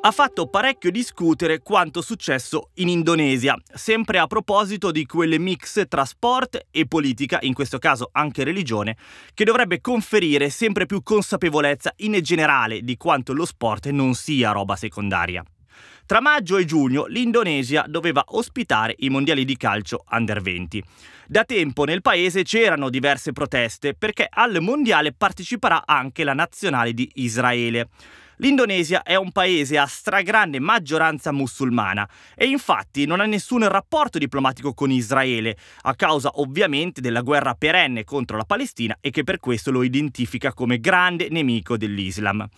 Ha 0.02 0.10
fatto 0.12 0.48
parecchio 0.48 0.90
discutere 0.90 1.60
quanto 1.60 2.00
successo 2.00 2.70
in 2.76 2.88
Indonesia, 2.88 3.54
sempre 3.72 4.18
a 4.18 4.26
proposito 4.26 4.90
di 4.90 5.04
quelle 5.04 5.38
mix 5.38 5.86
tra 5.86 6.06
sport 6.06 6.68
e 6.70 6.86
politica, 6.86 7.38
in 7.42 7.52
questo 7.52 7.78
caso 7.78 8.08
anche 8.10 8.42
religione, 8.42 8.96
che 9.34 9.44
dovrebbe 9.44 9.82
conferire 9.82 10.48
sempre 10.48 10.86
più 10.86 11.02
consapevolezza 11.02 11.92
in 11.98 12.18
generale 12.22 12.80
di 12.80 12.96
quanto 12.96 13.34
lo 13.34 13.44
sport 13.44 13.88
non 13.90 14.14
sia 14.14 14.52
roba 14.52 14.74
secondaria. 14.74 15.44
Tra 16.10 16.20
maggio 16.20 16.56
e 16.56 16.64
giugno 16.64 17.06
l'Indonesia 17.06 17.84
doveva 17.86 18.24
ospitare 18.30 18.96
i 18.98 19.08
mondiali 19.10 19.44
di 19.44 19.56
calcio 19.56 20.02
under 20.10 20.42
20. 20.42 20.82
Da 21.28 21.44
tempo 21.44 21.84
nel 21.84 22.02
paese 22.02 22.42
c'erano 22.42 22.90
diverse 22.90 23.30
proteste 23.30 23.94
perché 23.94 24.26
al 24.28 24.60
mondiale 24.60 25.12
parteciperà 25.12 25.84
anche 25.86 26.24
la 26.24 26.32
nazionale 26.32 26.94
di 26.94 27.08
Israele. 27.14 27.90
L'Indonesia 28.38 29.04
è 29.04 29.14
un 29.14 29.30
paese 29.30 29.78
a 29.78 29.86
stragrande 29.86 30.58
maggioranza 30.58 31.30
musulmana 31.30 32.08
e 32.34 32.46
infatti 32.46 33.06
non 33.06 33.20
ha 33.20 33.26
nessun 33.26 33.68
rapporto 33.68 34.18
diplomatico 34.18 34.74
con 34.74 34.90
Israele, 34.90 35.56
a 35.82 35.94
causa 35.94 36.32
ovviamente 36.40 37.00
della 37.00 37.20
guerra 37.20 37.54
perenne 37.54 38.02
contro 38.02 38.36
la 38.36 38.44
Palestina 38.44 38.98
e 39.00 39.10
che 39.10 39.22
per 39.22 39.38
questo 39.38 39.70
lo 39.70 39.84
identifica 39.84 40.52
come 40.54 40.80
grande 40.80 41.28
nemico 41.30 41.76
dell'Islam. 41.76 42.48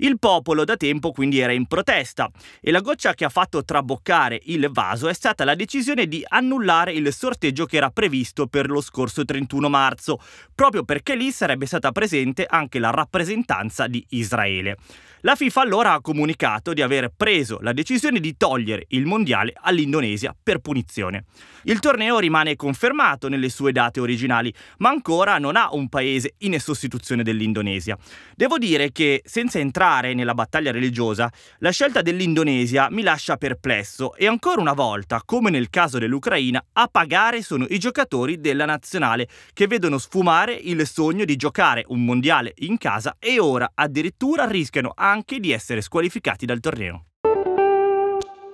Il 0.00 0.18
popolo 0.18 0.64
da 0.64 0.76
tempo 0.76 1.10
quindi 1.10 1.40
era 1.40 1.52
in 1.52 1.66
protesta 1.66 2.30
e 2.60 2.70
la 2.70 2.80
goccia 2.80 3.14
che 3.14 3.24
ha 3.24 3.28
fatto 3.28 3.64
traboccare 3.64 4.40
il 4.44 4.68
vaso 4.70 5.08
è 5.08 5.12
stata 5.12 5.44
la 5.44 5.56
decisione 5.56 6.06
di 6.06 6.24
annullare 6.26 6.92
il 6.92 7.12
sorteggio 7.12 7.66
che 7.66 7.78
era 7.78 7.90
previsto 7.90 8.46
per 8.46 8.70
lo 8.70 8.80
scorso 8.80 9.24
31 9.24 9.68
marzo, 9.68 10.20
proprio 10.54 10.84
perché 10.84 11.16
lì 11.16 11.32
sarebbe 11.32 11.66
stata 11.66 11.90
presente 11.90 12.46
anche 12.48 12.78
la 12.78 12.90
rappresentanza 12.90 13.88
di 13.88 14.04
Israele. 14.10 14.76
La 15.22 15.34
FIFA 15.34 15.62
allora 15.62 15.94
ha 15.94 16.00
comunicato 16.00 16.72
di 16.72 16.80
aver 16.80 17.10
preso 17.16 17.58
la 17.60 17.72
decisione 17.72 18.20
di 18.20 18.36
togliere 18.36 18.84
il 18.90 19.04
mondiale 19.04 19.52
all'Indonesia 19.60 20.32
per 20.40 20.60
punizione. 20.60 21.24
Il 21.64 21.80
torneo 21.80 22.20
rimane 22.20 22.54
confermato 22.54 23.28
nelle 23.28 23.48
sue 23.48 23.72
date 23.72 23.98
originali, 23.98 24.54
ma 24.78 24.90
ancora 24.90 25.38
non 25.38 25.56
ha 25.56 25.70
un 25.72 25.88
paese 25.88 26.34
in 26.38 26.58
sostituzione 26.60 27.24
dell'Indonesia. 27.24 27.98
Devo 28.36 28.58
dire 28.58 28.92
che, 28.92 29.20
senza 29.24 29.58
entrare 29.58 30.14
nella 30.14 30.34
battaglia 30.34 30.70
religiosa, 30.70 31.28
la 31.58 31.70
scelta 31.70 32.00
dell'Indonesia 32.00 32.86
mi 32.88 33.02
lascia 33.02 33.36
perplesso 33.36 34.14
e 34.14 34.28
ancora 34.28 34.60
una 34.60 34.72
volta, 34.72 35.22
come 35.24 35.50
nel 35.50 35.68
caso 35.68 35.98
dell'Ucraina, 35.98 36.64
a 36.74 36.86
pagare 36.86 37.42
sono 37.42 37.66
i 37.70 37.80
giocatori 37.80 38.40
della 38.40 38.66
nazionale 38.66 39.28
che 39.52 39.66
vedono 39.66 39.98
sfumare 39.98 40.54
il 40.54 40.86
sogno 40.86 41.24
di 41.24 41.34
giocare 41.34 41.84
un 41.88 42.04
mondiale 42.04 42.52
in 42.58 42.78
casa 42.78 43.16
e 43.18 43.40
ora 43.40 43.72
addirittura 43.74 44.46
rischiano 44.46 44.92
anche 45.08 45.40
di 45.40 45.52
essere 45.52 45.80
squalificati 45.80 46.46
dal 46.46 46.60
torneo. 46.60 47.04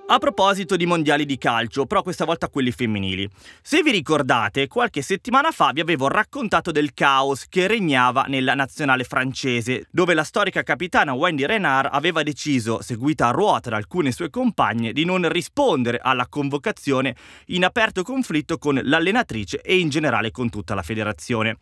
A 0.07 0.19
proposito 0.19 0.75
di 0.75 0.85
mondiali 0.85 1.25
di 1.25 1.35
calcio, 1.39 1.87
però 1.87 2.03
questa 2.03 2.25
volta 2.25 2.47
quelli 2.47 2.69
femminili. 2.69 3.27
Se 3.63 3.81
vi 3.81 3.89
ricordate, 3.89 4.67
qualche 4.67 5.01
settimana 5.01 5.49
fa 5.49 5.71
vi 5.73 5.79
avevo 5.79 6.07
raccontato 6.07 6.69
del 6.69 6.93
caos 6.93 7.47
che 7.49 7.65
regnava 7.65 8.25
nella 8.27 8.53
nazionale 8.53 9.03
francese, 9.03 9.87
dove 9.89 10.13
la 10.13 10.23
storica 10.23 10.61
capitana 10.61 11.13
Wendy 11.13 11.47
Renard 11.47 11.89
aveva 11.91 12.21
deciso, 12.21 12.83
seguita 12.83 13.29
a 13.29 13.31
ruota 13.31 13.71
da 13.71 13.77
alcune 13.77 14.11
sue 14.11 14.29
compagne, 14.29 14.93
di 14.93 15.05
non 15.05 15.27
rispondere 15.27 15.99
alla 15.99 16.27
convocazione 16.27 17.15
in 17.47 17.65
aperto 17.65 18.03
conflitto 18.03 18.59
con 18.59 18.79
l'allenatrice 18.83 19.59
e 19.59 19.79
in 19.79 19.89
generale 19.89 20.29
con 20.29 20.51
tutta 20.51 20.75
la 20.75 20.83
federazione. 20.83 21.57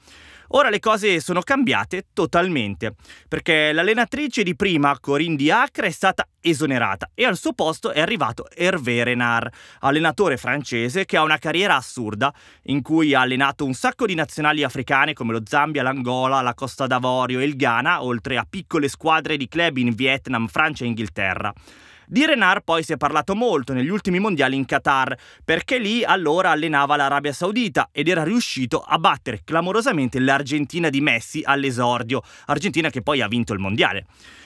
Ora 0.55 0.69
le 0.69 0.79
cose 0.79 1.19
sono 1.19 1.41
cambiate 1.41 2.09
totalmente, 2.13 2.93
perché 3.27 3.71
l'allenatrice 3.71 4.43
di 4.43 4.55
prima, 4.55 4.95
Corinne 4.99 5.35
Diacre, 5.35 5.87
è 5.87 5.89
stata 5.91 6.27
esonerata 6.41 7.09
e 7.15 7.25
al 7.25 7.37
suo 7.37 7.53
posto 7.53 7.91
è 7.91 7.99
arrivato 7.99 8.47
Hervé 8.53 9.03
Renard, 9.03 9.51
allenatore 9.79 10.37
francese 10.37 11.05
che 11.05 11.17
ha 11.17 11.23
una 11.23 11.39
carriera 11.39 11.75
assurda, 11.75 12.31
in 12.65 12.83
cui 12.83 13.15
ha 13.15 13.21
allenato 13.21 13.65
un 13.65 13.73
sacco 13.73 14.05
di 14.05 14.13
nazionali 14.13 14.61
africane 14.61 15.13
come 15.13 15.31
lo 15.31 15.41
Zambia, 15.43 15.81
l'Angola, 15.81 16.41
la 16.41 16.53
Costa 16.53 16.85
d'Avorio 16.85 17.39
e 17.39 17.45
il 17.45 17.55
Ghana, 17.55 18.03
oltre 18.03 18.37
a 18.37 18.45
piccole 18.47 18.89
squadre 18.89 19.37
di 19.37 19.47
club 19.47 19.77
in 19.77 19.95
Vietnam, 19.95 20.45
Francia 20.45 20.83
e 20.83 20.87
Inghilterra. 20.87 21.51
Di 22.05 22.25
Renard 22.25 22.63
poi 22.63 22.83
si 22.83 22.93
è 22.93 22.97
parlato 22.97 23.35
molto 23.35 23.73
negli 23.73 23.89
ultimi 23.89 24.19
mondiali 24.19 24.55
in 24.55 24.65
Qatar, 24.65 25.15
perché 25.43 25.77
lì 25.77 26.03
allora 26.03 26.51
allenava 26.51 26.95
l'Arabia 26.95 27.33
Saudita 27.33 27.89
ed 27.91 28.07
era 28.07 28.23
riuscito 28.23 28.81
a 28.81 28.97
battere 28.97 29.41
clamorosamente 29.43 30.19
l'Argentina 30.19 30.89
di 30.89 31.01
Messi 31.01 31.41
all'esordio, 31.43 32.21
Argentina 32.47 32.89
che 32.89 33.01
poi 33.01 33.21
ha 33.21 33.27
vinto 33.27 33.53
il 33.53 33.59
mondiale. 33.59 34.05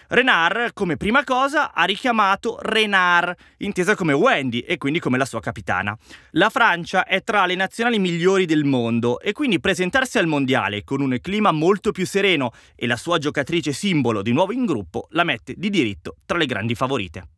Renard, 0.09 0.71
come 0.71 0.95
prima 0.95 1.25
cosa, 1.25 1.73
ha 1.73 1.83
richiamato 1.83 2.57
Renard, 2.61 3.35
intesa 3.57 3.93
come 3.93 4.13
Wendy 4.13 4.59
e 4.59 4.77
quindi 4.77 4.99
come 4.99 5.17
la 5.17 5.25
sua 5.25 5.41
capitana. 5.41 5.97
La 6.31 6.49
Francia 6.49 7.05
è 7.05 7.21
tra 7.23 7.45
le 7.45 7.55
nazionali 7.55 7.99
migliori 7.99 8.45
del 8.45 8.63
mondo 8.63 9.19
e 9.19 9.33
quindi 9.33 9.59
presentarsi 9.59 10.17
al 10.17 10.27
mondiale 10.27 10.85
con 10.85 11.01
un 11.01 11.17
clima 11.19 11.51
molto 11.51 11.91
più 11.91 12.05
sereno 12.05 12.51
e 12.75 12.87
la 12.87 12.95
sua 12.95 13.17
giocatrice 13.17 13.73
simbolo 13.73 14.21
di 14.21 14.31
nuovo 14.31 14.53
in 14.53 14.65
gruppo 14.65 15.07
la 15.11 15.25
mette 15.25 15.55
di 15.57 15.69
diritto 15.69 16.15
tra 16.25 16.37
le 16.37 16.45
grandi 16.45 16.73
favorite. 16.73 17.36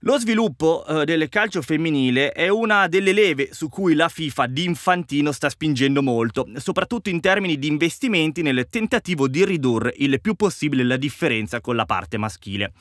Lo 0.00 0.18
sviluppo 0.18 0.84
eh, 0.86 1.04
del 1.06 1.28
calcio 1.30 1.62
femminile 1.62 2.30
è 2.30 2.48
una 2.48 2.86
delle 2.86 3.12
leve 3.12 3.48
su 3.52 3.70
cui 3.70 3.94
la 3.94 4.10
FIFA 4.10 4.46
di 4.46 4.64
Infantino 4.64 5.32
sta 5.32 5.48
spingendo 5.48 6.02
molto, 6.02 6.46
soprattutto 6.56 7.08
in 7.08 7.20
termini 7.20 7.58
di 7.58 7.66
investimenti 7.66 8.42
nel 8.42 8.66
tentativo 8.68 9.26
di 9.26 9.44
ridurre 9.44 9.94
il 9.96 10.20
più 10.20 10.34
possibile 10.34 10.84
la 10.84 10.98
differenza 10.98 11.62
con 11.62 11.76
la 11.76 11.86
parte 11.86 12.18
maschile. 12.18 12.72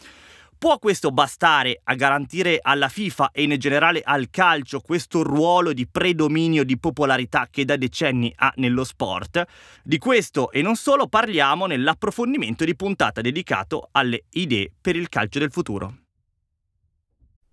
Può 0.58 0.78
questo 0.78 1.12
bastare 1.12 1.80
a 1.84 1.96
garantire 1.96 2.60
alla 2.62 2.90
FIFA 2.90 3.32
e 3.32 3.44
in 3.44 3.56
generale 3.58 4.02
al 4.04 4.30
calcio 4.30 4.82
questo 4.82 5.24
ruolo 5.24 5.74
di 5.74 5.88
predominio 5.88 6.64
di 6.64 6.78
popolarità 6.78 7.48
che 7.50 7.66
da 7.66 7.78
decenni 7.78 8.32
ha 8.36 8.52
nello 8.58 8.84
sport? 8.84 9.44
Di 9.84 9.98
questo 9.98 10.52
e 10.52 10.62
non 10.62 10.76
solo 10.76 11.08
parliamo 11.08 11.66
nell'approfondimento 11.66 12.66
di 12.66 12.76
puntata 12.76 13.22
dedicato 13.22 13.88
alle 13.92 14.26
idee 14.32 14.70
per 14.80 14.96
il 14.96 15.08
calcio 15.10 15.40
del 15.40 15.52
futuro. 15.52 16.05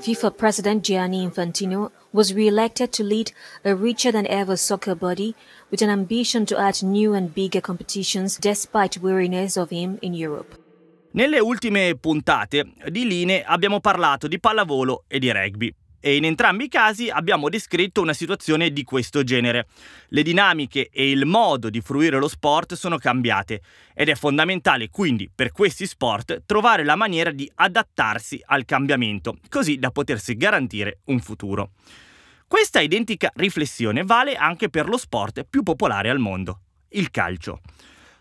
FIFA 0.00 0.36
President 0.38 0.82
Gianni 0.82 1.26
Infantino 1.26 1.90
was 2.12 2.32
re-elected 2.32 2.92
to 2.92 3.04
lead 3.04 3.32
a 3.62 3.74
richer 3.74 4.10
than 4.10 4.26
ever 4.26 4.56
soccer 4.56 4.94
body 4.94 5.34
with 5.70 5.82
an 5.82 5.90
ambition 5.90 6.46
to 6.46 6.58
add 6.58 6.82
new 6.82 7.12
and 7.12 7.34
bigger 7.34 7.60
competitions 7.60 8.38
despite 8.38 9.02
weariness 9.02 9.58
of 9.58 9.68
him 9.68 9.98
in 10.00 10.14
Europe. 10.14 10.56
Nelle 11.12 11.40
ultime 11.40 11.94
puntate 11.96 12.72
di 12.90 13.04
Line 13.06 13.42
abbiamo 13.44 13.80
parlato 13.80 14.28
di 14.28 14.40
pallavolo 14.40 15.04
e 15.06 15.18
di 15.18 15.30
rugby 15.30 15.74
e 16.00 16.16
in 16.16 16.24
entrambi 16.24 16.64
i 16.64 16.68
casi 16.68 17.10
abbiamo 17.10 17.48
descritto 17.48 18.00
una 18.00 18.12
situazione 18.12 18.72
di 18.72 18.84
questo 18.84 19.24
genere. 19.24 19.66
Le 20.08 20.22
dinamiche 20.22 20.88
e 20.92 21.10
il 21.10 21.26
modo 21.26 21.70
di 21.70 21.80
fruire 21.80 22.18
lo 22.18 22.28
sport 22.28 22.74
sono 22.74 22.98
cambiate 22.98 23.62
ed 23.94 24.08
è 24.08 24.14
fondamentale 24.14 24.88
quindi 24.90 25.30
per 25.34 25.52
questi 25.52 25.86
sport 25.86 26.42
trovare 26.46 26.84
la 26.84 26.96
maniera 26.96 27.30
di 27.30 27.50
adattarsi 27.54 28.40
al 28.46 28.64
cambiamento, 28.64 29.38
così 29.48 29.78
da 29.78 29.90
potersi 29.90 30.36
garantire 30.36 30.98
un 31.06 31.20
futuro. 31.20 31.70
Questa 32.46 32.80
identica 32.80 33.30
riflessione 33.34 34.04
vale 34.04 34.34
anche 34.34 34.70
per 34.70 34.88
lo 34.88 34.96
sport 34.96 35.44
più 35.44 35.62
popolare 35.62 36.08
al 36.08 36.18
mondo, 36.18 36.60
il 36.90 37.10
calcio. 37.10 37.60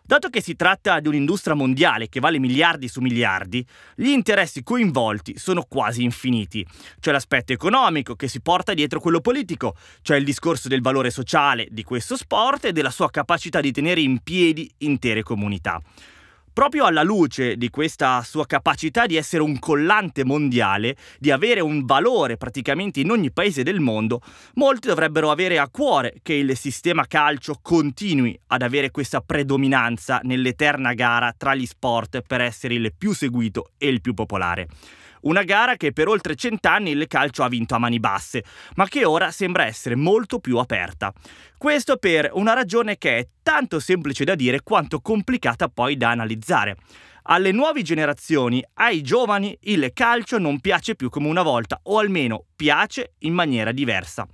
Dato 0.08 0.30
che 0.30 0.42
si 0.42 0.56
tratta 0.56 1.02
di 1.02 1.10
un'industria 1.10 1.54
mondiale 1.54 2.08
che 2.08 2.22
vale 2.22 2.40
miliardi 2.40 2.88
su 2.88 3.02
miliardi, 3.02 3.66
gli 3.94 4.08
interessi 4.08 4.64
coinvolti 4.64 5.38
sono 5.38 5.66
quasi 5.68 6.02
infiniti. 6.02 6.66
C'è 7.02 7.12
l'aspetto 7.12 7.52
economico 7.52 8.16
che 8.16 8.30
si 8.30 8.40
porta 8.40 8.74
dietro 8.74 9.02
quello 9.02 9.20
politico, 9.20 9.76
c'è 10.02 10.16
il 10.16 10.24
discorso 10.24 10.70
del 10.70 10.80
valore 10.80 11.10
sociale 11.10 11.68
di 11.70 11.84
questo 11.84 12.16
sport 12.16 12.64
e 12.64 12.72
della 12.72 12.90
sua 12.90 13.10
capacità 13.10 13.60
di 13.60 13.74
tenere 13.74 14.00
in 14.00 14.20
piedi 14.20 14.72
intere 14.78 15.24
comunità. 15.24 15.82
Proprio 16.58 16.86
alla 16.86 17.04
luce 17.04 17.56
di 17.56 17.70
questa 17.70 18.24
sua 18.24 18.48
capacità 18.48 19.06
di 19.06 19.16
essere 19.16 19.44
un 19.44 19.60
collante 19.60 20.26
mondiale, 20.26 20.98
di 21.20 21.30
avere 21.30 21.60
un 21.60 21.86
valore 21.86 22.36
praticamente 22.36 23.00
in 23.00 23.12
ogni 23.12 23.30
paese 23.30 23.62
del 23.62 23.80
mondo, 23.80 24.22
molti 24.56 24.88
dovrebbero 24.88 25.30
avere 25.30 25.60
a 25.60 25.70
cuore 25.70 26.16
che 26.24 26.34
il 26.34 26.58
sistema 26.58 27.06
calcio 27.06 27.60
continui 27.62 28.36
ad 28.48 28.64
avere 28.64 28.90
questa 28.90 29.22
predominanza 29.22 30.20
nell'eterna 30.24 30.96
gara 30.96 31.32
tra 31.38 31.54
gli 31.54 31.68
sport 31.68 32.24
per 32.26 32.42
essere 32.42 32.74
il 32.74 32.92
più 32.98 33.14
seguito 33.14 33.74
e 33.78 33.90
il 33.90 34.02
più 34.02 34.16
popolare. 34.16 34.68
Una 35.22 35.44
gara 35.44 35.76
che 35.76 35.92
per 35.92 36.08
oltre 36.08 36.36
cent'anni 36.36 36.92
il 36.92 37.08
calcio 37.08 37.44
ha 37.44 37.48
vinto 37.48 37.76
a 37.76 37.80
mani 37.80 38.00
basse, 38.00 38.44
ma 38.76 38.88
che 38.88 39.06
ora 39.06 39.32
sembra 39.32 39.66
essere 39.66 39.96
molto 39.96 40.40
più 40.40 40.58
aperta. 40.58 41.14
Questo 41.58 41.98
per 41.98 42.30
una 42.34 42.54
ragione 42.54 42.98
che 42.98 43.18
è 43.18 43.28
tanto 43.42 43.80
semplice 43.80 44.24
da 44.24 44.36
dire 44.36 44.62
quanto 44.62 45.00
complicata 45.00 45.70
poi 45.70 45.98
da 45.98 46.10
analizzare. 46.10 46.76
Alle 47.30 47.52
nuove 47.52 47.82
generazioni, 47.82 48.64
ai 48.76 49.02
giovani, 49.02 49.58
il 49.64 49.92
calcio 49.94 50.38
non 50.38 50.62
piace 50.62 50.96
più 50.96 51.10
come 51.10 51.28
una 51.28 51.42
volta, 51.42 51.80
o 51.84 52.00
almeno 52.00 52.46
piace 52.56 53.16
in 53.20 53.34
maniera 53.34 53.74
diversa. 53.74 54.26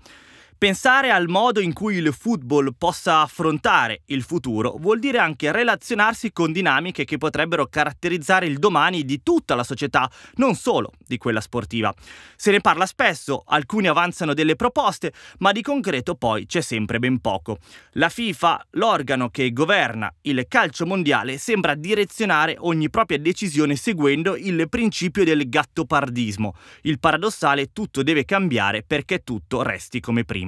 Pensare 0.58 1.10
al 1.10 1.28
modo 1.28 1.60
in 1.60 1.74
cui 1.74 1.98
il 1.98 2.14
football 2.14 2.74
possa 2.78 3.22
affrontare 3.22 4.02
il 4.06 4.24
futuro 4.24 4.76
vuol 4.78 5.00
dire 5.00 5.18
anche 5.18 5.52
relazionarsi 5.52 6.32
con 6.32 6.52
dinamiche 6.52 7.06
che 7.06 7.18
potrebbero 7.18 7.68
caratterizzare 7.68 8.46
il 8.46 8.60
domani 8.60 9.04
di 9.04 9.22
tutta 9.24 9.56
la 9.56 9.64
società, 9.64 10.10
non 10.36 10.56
solo 10.56 10.92
di 11.06 11.18
quella 11.18 11.42
sportiva. 11.42 11.94
Se 12.36 12.52
ne 12.52 12.62
parla 12.62 12.86
spesso, 12.86 13.44
alcuni 13.46 13.88
avanzano 13.88 14.34
delle 14.34 14.56
proposte, 14.56 15.14
ma 15.40 15.52
di 15.52 15.62
concreto 15.62 16.16
poi 16.16 16.46
c'è 16.46 16.62
sempre 16.62 17.00
ben 17.00 17.20
poco. 17.20 17.58
La 17.94 18.10
FIFA, 18.10 18.68
l'organo 18.72 19.30
che 19.30 19.52
governa 19.52 20.14
il 20.22 20.46
calcio 20.48 20.86
mondiale, 20.86 21.38
sembra 21.38 21.76
direzionare 21.76 22.56
ogni 22.60 22.90
propria 22.90 23.18
decisione 23.18 23.76
seguendo 23.76 24.36
il 24.36 24.70
principio 24.70 25.24
del 25.24 25.50
gattopardismo. 25.50 26.56
Il 26.82 27.00
paradossale 27.00 27.72
tutto 27.74 28.04
deve 28.04 28.24
cambiare 28.26 28.84
perché 28.84 29.24
tutto 29.24 29.62
resti 29.62 30.00
come 30.00 30.24
prima. 30.24 30.43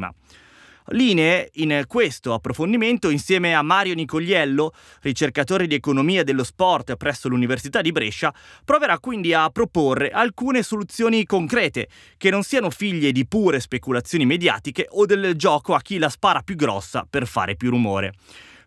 Linee 0.90 1.50
in 1.54 1.84
questo 1.88 2.34
approfondimento 2.34 3.10
insieme 3.10 3.56
a 3.56 3.64
Mario 3.64 3.96
Nicogliello, 3.96 4.72
ricercatore 5.02 5.66
di 5.66 5.74
economia 5.74 6.24
dello 6.24 6.44
sport 6.44 6.96
presso 6.96 7.28
l'Università 7.28 7.82
di 7.82 7.92
Brescia, 7.92 8.32
proverà 8.64 9.00
quindi 9.00 9.34
a 9.34 9.50
proporre 9.50 10.12
alcune 10.12 10.62
soluzioni 10.62 11.26
concrete 11.26 11.88
che 12.18 12.30
non 12.30 12.44
siano 12.44 12.70
figlie 12.70 13.12
di 13.12 13.26
pure 13.26 13.60
speculazioni 13.60 14.28
mediatiche 14.28 14.86
o 14.92 15.08
del 15.08 15.34
gioco 15.36 15.74
a 15.74 15.82
chi 15.82 15.98
la 15.98 16.10
spara 16.10 16.42
più 16.42 16.56
grossa 16.56 17.08
per 17.10 17.26
fare 17.26 17.56
più 17.56 17.72
rumore. 17.72 18.14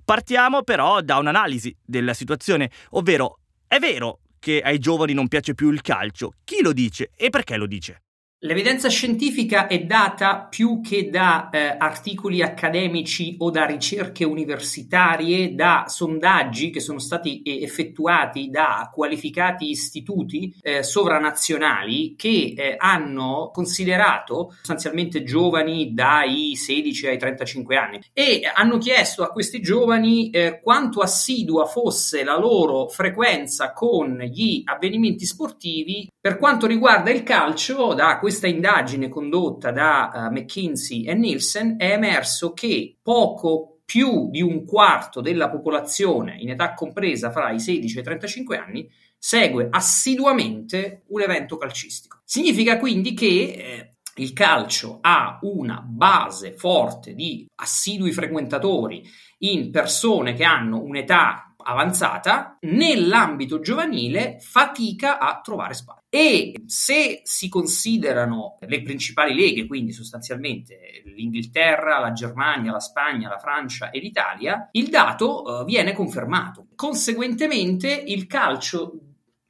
Partiamo 0.05 0.63
però 0.65 1.01
da 1.03 1.19
un'analisi 1.19 1.77
della 1.85 2.15
situazione, 2.15 2.71
ovvero 2.91 3.39
è 3.69 3.79
vero 3.79 4.21
che 4.41 4.61
ai 4.61 4.79
giovani 4.79 5.13
non 5.13 5.29
piace 5.29 5.55
più 5.55 5.71
il 5.71 5.83
calcio? 5.83 6.33
Chi 6.43 6.63
lo 6.63 6.73
dice 6.73 7.11
e 7.15 7.31
perché 7.31 7.57
lo 7.57 7.67
dice? 7.67 8.03
L'evidenza 8.43 8.89
scientifica 8.89 9.67
è 9.67 9.81
data 9.81 10.47
più 10.49 10.81
che 10.81 11.11
da 11.11 11.51
eh, 11.51 11.75
articoli 11.77 12.41
accademici 12.41 13.35
o 13.41 13.51
da 13.51 13.65
ricerche 13.65 14.25
universitarie, 14.25 15.57
da 15.57 15.87
sondaggi 15.89 16.71
che 16.71 16.79
sono 16.79 17.01
stati 17.01 17.43
eh, 17.43 17.65
effettuati 17.65 18.49
da 18.49 18.89
qualificati 18.95 19.71
istituti 19.71 20.55
eh, 20.63 20.85
sovranazionali 20.85 22.15
che 22.17 22.55
eh, 22.57 22.77
hanno 22.79 23.51
considerato 23.53 24.53
sostanzialmente 24.59 25.25
giovani 25.25 25.93
dai 25.93 26.55
16 26.55 27.09
ai 27.09 27.19
35 27.19 27.77
anni 27.77 28.01
e 28.13 28.43
hanno 28.55 28.79
chiesto 28.79 29.25
a 29.25 29.33
questi 29.33 29.61
giovani 29.61 30.31
eh, 30.31 30.61
quanto 30.63 31.01
assidua 31.01 31.65
fosse 31.65 32.23
la 32.23 32.39
loro 32.39 32.87
frequenza 32.87 33.73
con 33.73 34.17
gli 34.17 34.63
avvenimenti 34.65 35.27
sportivi 35.27 36.09
per 36.21 36.39
quanto 36.39 36.69
riguarda 36.69 37.11
il 37.11 37.25
calcio 37.25 37.95
da 37.95 38.21
questa 38.29 38.47
indagine 38.47 39.09
condotta 39.09 39.71
da 39.71 40.11
uh, 40.13 40.31
McKinsey 40.31 41.05
e 41.05 41.15
Nielsen 41.15 41.77
è 41.79 41.93
emerso 41.93 42.53
che 42.53 42.99
poco 43.03 43.79
più 43.87 44.29
di 44.29 44.43
un 44.43 44.67
quarto 44.67 45.23
della 45.23 45.49
popolazione 45.49 46.37
in 46.39 46.51
età 46.51 46.75
compresa 46.75 47.31
fra 47.31 47.51
i 47.53 47.59
16 47.59 47.97
e 47.97 48.01
i 48.01 48.05
35 48.05 48.59
anni 48.59 48.91
segue 49.17 49.69
assiduamente 49.71 51.05
un 51.07 51.23
evento 51.23 51.57
calcistico. 51.57 52.21
Significa 52.23 52.79
quindi 52.79 53.15
che 53.15 53.27
eh, 53.27 53.93
il 54.17 54.35
calcio 54.35 54.99
ha 55.01 55.39
una 55.41 55.83
base 55.83 56.53
forte 56.53 57.15
di 57.15 57.47
assidui 57.55 58.13
frequentatori 58.13 59.09
in 59.39 59.71
persone 59.71 60.35
che 60.35 60.45
hanno 60.45 60.83
un'età 60.83 61.48
avanzata, 61.69 62.57
nell'ambito 62.63 63.61
giovanile 63.61 64.39
fatica 64.41 65.19
a 65.19 65.41
trovare 65.43 65.75
spazio. 65.75 66.07
E 66.09 66.63
se 66.65 67.21
si 67.25 67.51
considerano 67.51 68.57
le 68.61 68.83
principali 68.83 69.35
leghe, 69.35 69.67
quindi 69.67 69.93
sostanzialmente 69.93 71.03
l'Inghilterra, 71.05 71.99
la 71.99 72.13
Germania, 72.13 72.73
la 72.73 72.81
Spagna, 72.81 73.29
la 73.29 73.39
Francia 73.39 73.91
e 73.91 74.01
l'Italia, 74.01 74.69
il 74.73 74.89
dato 74.89 75.43
uh, 75.43 75.65
viene 75.65 75.93
confermato. 75.93 76.69
Conseguentemente 76.75 77.93
il 77.93 78.27
calcio 78.27 79.01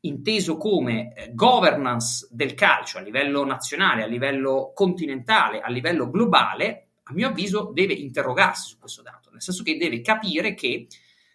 inteso 0.00 0.56
come 0.56 1.14
eh, 1.14 1.30
governance 1.32 2.26
del 2.30 2.54
calcio 2.54 2.98
a 2.98 3.02
livello 3.02 3.44
nazionale, 3.44 4.02
a 4.02 4.06
livello 4.06 4.72
continentale, 4.74 5.60
a 5.60 5.70
livello 5.70 6.10
globale, 6.10 6.88
a 7.04 7.12
mio 7.12 7.28
avviso 7.28 7.70
deve 7.72 7.94
interrogarsi 7.94 8.70
su 8.70 8.78
questo 8.78 9.02
dato, 9.02 9.30
nel 9.30 9.42
senso 9.42 9.62
che 9.62 9.76
deve 9.76 10.00
capire 10.00 10.54
che 10.54 10.88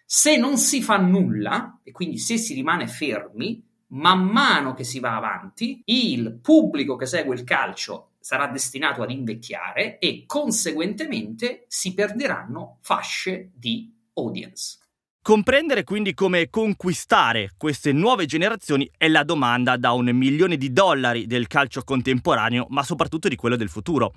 se 0.04 0.36
non 0.36 0.58
si 0.58 0.82
fa 0.82 0.96
nulla, 0.98 1.80
e 1.82 1.92
quindi 1.92 2.18
se 2.18 2.36
si 2.36 2.54
rimane 2.54 2.86
fermi, 2.86 3.62
man 3.88 4.24
mano 4.24 4.74
che 4.74 4.84
si 4.84 5.00
va 5.00 5.16
avanti, 5.16 5.82
il 5.86 6.38
pubblico 6.40 6.96
che 6.96 7.06
segue 7.06 7.34
il 7.34 7.44
calcio 7.44 8.10
sarà 8.20 8.46
destinato 8.46 9.02
ad 9.02 9.10
invecchiare 9.10 9.98
e 9.98 10.24
conseguentemente 10.26 11.64
si 11.68 11.94
perderanno 11.94 12.78
fasce 12.80 13.50
di 13.54 13.92
audience. 14.14 14.78
Comprendere 15.20 15.84
quindi 15.84 16.12
come 16.12 16.50
conquistare 16.50 17.52
queste 17.56 17.92
nuove 17.92 18.26
generazioni 18.26 18.90
è 18.96 19.08
la 19.08 19.24
domanda 19.24 19.76
da 19.76 19.92
un 19.92 20.10
milione 20.12 20.56
di 20.56 20.70
dollari 20.70 21.26
del 21.26 21.46
calcio 21.46 21.82
contemporaneo, 21.82 22.66
ma 22.68 22.82
soprattutto 22.82 23.28
di 23.28 23.36
quello 23.36 23.56
del 23.56 23.70
futuro. 23.70 24.12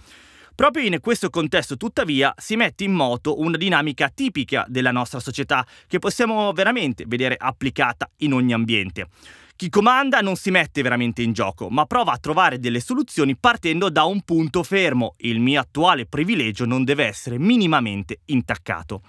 Proprio 0.57 0.85
in 0.85 0.97
questo 1.01 1.29
contesto, 1.29 1.77
tuttavia, 1.77 2.33
si 2.35 2.55
mette 2.55 2.83
in 2.83 2.91
moto 2.91 3.39
una 3.39 3.57
dinamica 3.57 4.09
tipica 4.09 4.65
della 4.67 4.89
nostra 4.89 5.19
società 5.19 5.63
che 5.85 5.99
possiamo 5.99 6.51
veramente 6.51 7.03
vedere 7.05 7.35
applicata 7.37 8.09
in 8.21 8.33
ogni 8.33 8.53
ambiente. 8.53 9.07
Chi 9.55 9.69
comanda 9.69 10.19
non 10.21 10.35
si 10.35 10.49
mette 10.49 10.81
veramente 10.81 11.21
in 11.21 11.31
gioco, 11.31 11.69
ma 11.69 11.85
prova 11.85 12.13
a 12.13 12.17
trovare 12.17 12.57
delle 12.57 12.79
soluzioni 12.79 13.37
partendo 13.37 13.91
da 13.91 14.05
un 14.05 14.23
punto 14.23 14.63
fermo. 14.63 15.13
Il 15.17 15.39
mio 15.39 15.61
attuale 15.61 16.07
privilegio 16.07 16.65
non 16.65 16.83
deve 16.83 17.05
essere 17.05 17.37
minimamente 17.37 18.21
intaccato. 18.25 19.03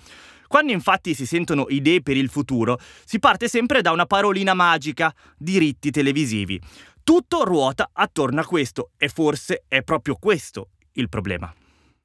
Quando 0.48 0.72
infatti 0.72 1.14
si 1.14 1.24
sentono 1.24 1.64
idee 1.70 2.02
per 2.02 2.18
il 2.18 2.28
futuro, 2.28 2.78
si 3.06 3.18
parte 3.18 3.48
sempre 3.48 3.80
da 3.80 3.90
una 3.90 4.04
parolina 4.04 4.52
magica, 4.52 5.14
diritti 5.38 5.90
televisivi. 5.90 6.60
Tutto 7.02 7.42
ruota 7.44 7.88
attorno 7.94 8.38
a 8.38 8.44
questo 8.44 8.90
e 8.98 9.08
forse 9.08 9.64
è 9.66 9.80
proprio 9.80 10.14
questo 10.20 10.68
il 10.98 11.08
problema. 11.08 11.52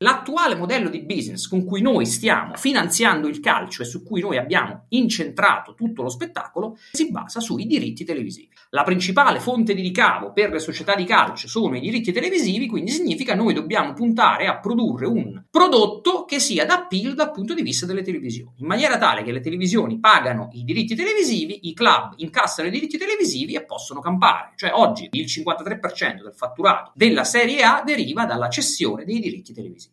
L'attuale 0.04 0.56
modello 0.56 0.90
di 0.90 1.02
business 1.02 1.48
con 1.48 1.64
cui 1.64 1.82
noi 1.82 2.06
stiamo 2.06 2.56
finanziando 2.56 3.30
il 3.30 3.40
calcio 3.40 3.82
e 3.82 3.86
su 3.86 4.04
cui 4.04 4.20
noi 4.20 4.38
abbiamo 4.38 4.86
incentrato 4.90 5.76
tutto 5.76 6.04
lo 6.04 6.10
spettacolo 6.10 6.78
si 6.92 7.10
basa 7.10 7.40
sui 7.40 7.66
diritti 7.66 8.04
televisivi. 8.04 8.50
La 8.72 8.84
principale 8.84 9.40
fonte 9.40 9.74
di 9.74 9.82
ricavo 9.82 10.34
per 10.34 10.52
le 10.52 10.60
società 10.60 10.94
di 10.96 11.06
calcio 11.06 11.48
sono 11.48 11.78
i 11.78 11.80
diritti 11.80 12.12
televisivi, 12.12 12.68
quindi 12.68 12.92
significa 12.92 13.34
noi 13.34 13.54
dobbiamo 13.54 13.94
puntare 13.94 14.48
a 14.48 14.60
produrre 14.60 15.06
un 15.06 15.42
prodotto 15.50 16.26
che 16.26 16.40
sia 16.40 16.66
da 16.66 16.74
appeal 16.74 17.14
dal 17.14 17.32
punto 17.32 17.54
di 17.54 17.62
vista 17.62 17.86
delle 17.86 18.02
televisioni, 18.02 18.56
in 18.58 18.68
maniera 18.68 18.98
tale 18.98 19.24
che 19.24 19.32
le 19.32 19.40
televisioni 19.40 20.00
pagano 20.00 20.50
i 20.52 20.64
diritti 20.64 20.96
televisivi, 20.96 21.68
i 21.70 21.74
club 21.74 22.16
incassano 22.18 22.68
i 22.68 22.72
diritti 22.72 22.98
televisivi 22.98 23.54
e 23.54 23.64
possono 23.64 24.02
campare. 24.02 24.52
Cioè 24.58 24.72
oggi 24.74 25.08
il 25.12 25.26
53% 25.26 26.24
del 26.24 26.34
fatturato 26.36 26.92
della 26.94 27.24
Serie 27.24 27.62
A 27.62 27.84
deriva 27.86 28.26
dalla 28.26 28.50
cessione 28.50 29.06
dei 29.06 29.20
diritti 29.20 29.54
televisivi. 29.54 29.93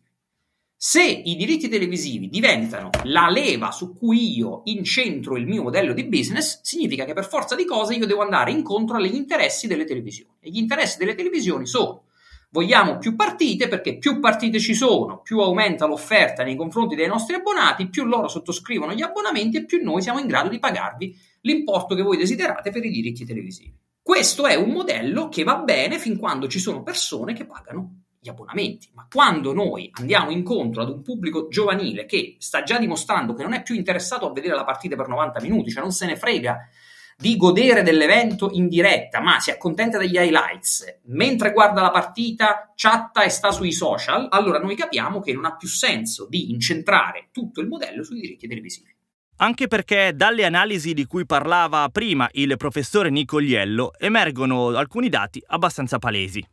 Se 0.83 1.03
i 1.03 1.35
diritti 1.35 1.69
televisivi 1.69 2.27
diventano 2.27 2.89
la 3.03 3.29
leva 3.29 3.69
su 3.69 3.95
cui 3.95 4.35
io 4.35 4.61
incentro 4.63 5.37
il 5.37 5.45
mio 5.45 5.61
modello 5.61 5.93
di 5.93 6.05
business, 6.05 6.59
significa 6.63 7.05
che 7.05 7.13
per 7.13 7.27
forza 7.27 7.53
di 7.53 7.65
cose 7.65 7.93
io 7.93 8.07
devo 8.07 8.23
andare 8.23 8.49
incontro 8.49 8.95
agli 8.95 9.13
interessi 9.13 9.67
delle 9.67 9.85
televisioni. 9.85 10.37
E 10.39 10.49
gli 10.49 10.57
interessi 10.57 10.97
delle 10.97 11.13
televisioni 11.13 11.67
sono 11.67 12.05
vogliamo 12.49 12.97
più 12.97 13.15
partite 13.15 13.67
perché 13.67 13.99
più 13.99 14.19
partite 14.19 14.57
ci 14.57 14.73
sono, 14.73 15.21
più 15.21 15.37
aumenta 15.41 15.85
l'offerta 15.85 16.41
nei 16.41 16.55
confronti 16.55 16.95
dei 16.95 17.07
nostri 17.07 17.35
abbonati, 17.35 17.87
più 17.87 18.03
loro 18.03 18.27
sottoscrivono 18.27 18.93
gli 18.93 19.03
abbonamenti 19.03 19.57
e 19.57 19.65
più 19.65 19.83
noi 19.83 20.01
siamo 20.01 20.17
in 20.17 20.25
grado 20.25 20.49
di 20.49 20.57
pagarvi 20.57 21.15
l'importo 21.41 21.93
che 21.93 22.01
voi 22.01 22.17
desiderate 22.17 22.71
per 22.71 22.83
i 22.83 22.89
diritti 22.89 23.23
televisivi. 23.23 23.71
Questo 24.01 24.47
è 24.47 24.55
un 24.55 24.71
modello 24.71 25.29
che 25.29 25.43
va 25.43 25.57
bene 25.57 25.99
fin 25.99 26.17
quando 26.17 26.47
ci 26.47 26.57
sono 26.57 26.81
persone 26.81 27.33
che 27.33 27.45
pagano 27.45 28.00
gli 28.23 28.29
abbonamenti, 28.29 28.91
ma 28.93 29.07
quando 29.11 29.51
noi 29.51 29.89
andiamo 29.93 30.29
incontro 30.29 30.83
ad 30.83 30.89
un 30.89 31.01
pubblico 31.01 31.47
giovanile 31.47 32.05
che 32.05 32.35
sta 32.37 32.61
già 32.61 32.77
dimostrando 32.77 33.33
che 33.33 33.41
non 33.41 33.53
è 33.53 33.63
più 33.63 33.73
interessato 33.73 34.29
a 34.29 34.31
vedere 34.31 34.53
la 34.53 34.63
partita 34.63 34.95
per 34.95 35.07
90 35.07 35.41
minuti, 35.41 35.71
cioè 35.71 35.81
non 35.81 35.91
se 35.91 36.05
ne 36.05 36.15
frega 36.15 36.59
di 37.17 37.35
godere 37.35 37.81
dell'evento 37.81 38.51
in 38.53 38.67
diretta, 38.67 39.21
ma 39.21 39.39
si 39.39 39.49
accontenta 39.49 39.97
degli 39.97 40.17
highlights, 40.17 40.99
mentre 41.05 41.51
guarda 41.51 41.81
la 41.81 41.89
partita, 41.89 42.71
chatta 42.75 43.23
e 43.23 43.29
sta 43.29 43.51
sui 43.51 43.71
social, 43.71 44.27
allora 44.29 44.59
noi 44.59 44.75
capiamo 44.75 45.19
che 45.19 45.33
non 45.33 45.45
ha 45.45 45.55
più 45.55 45.67
senso 45.67 46.27
di 46.29 46.51
incentrare 46.51 47.29
tutto 47.31 47.59
il 47.59 47.67
modello 47.67 48.03
sui 48.03 48.19
diritti 48.19 48.47
televisivi. 48.47 48.95
Anche 49.37 49.67
perché 49.67 50.13
dalle 50.15 50.45
analisi 50.45 50.93
di 50.93 51.05
cui 51.05 51.25
parlava 51.25 51.89
prima 51.89 52.29
il 52.33 52.55
professore 52.57 53.09
Nicoliello 53.09 53.93
emergono 53.97 54.67
alcuni 54.67 55.09
dati 55.09 55.41
abbastanza 55.47 55.97
palesi. 55.97 56.45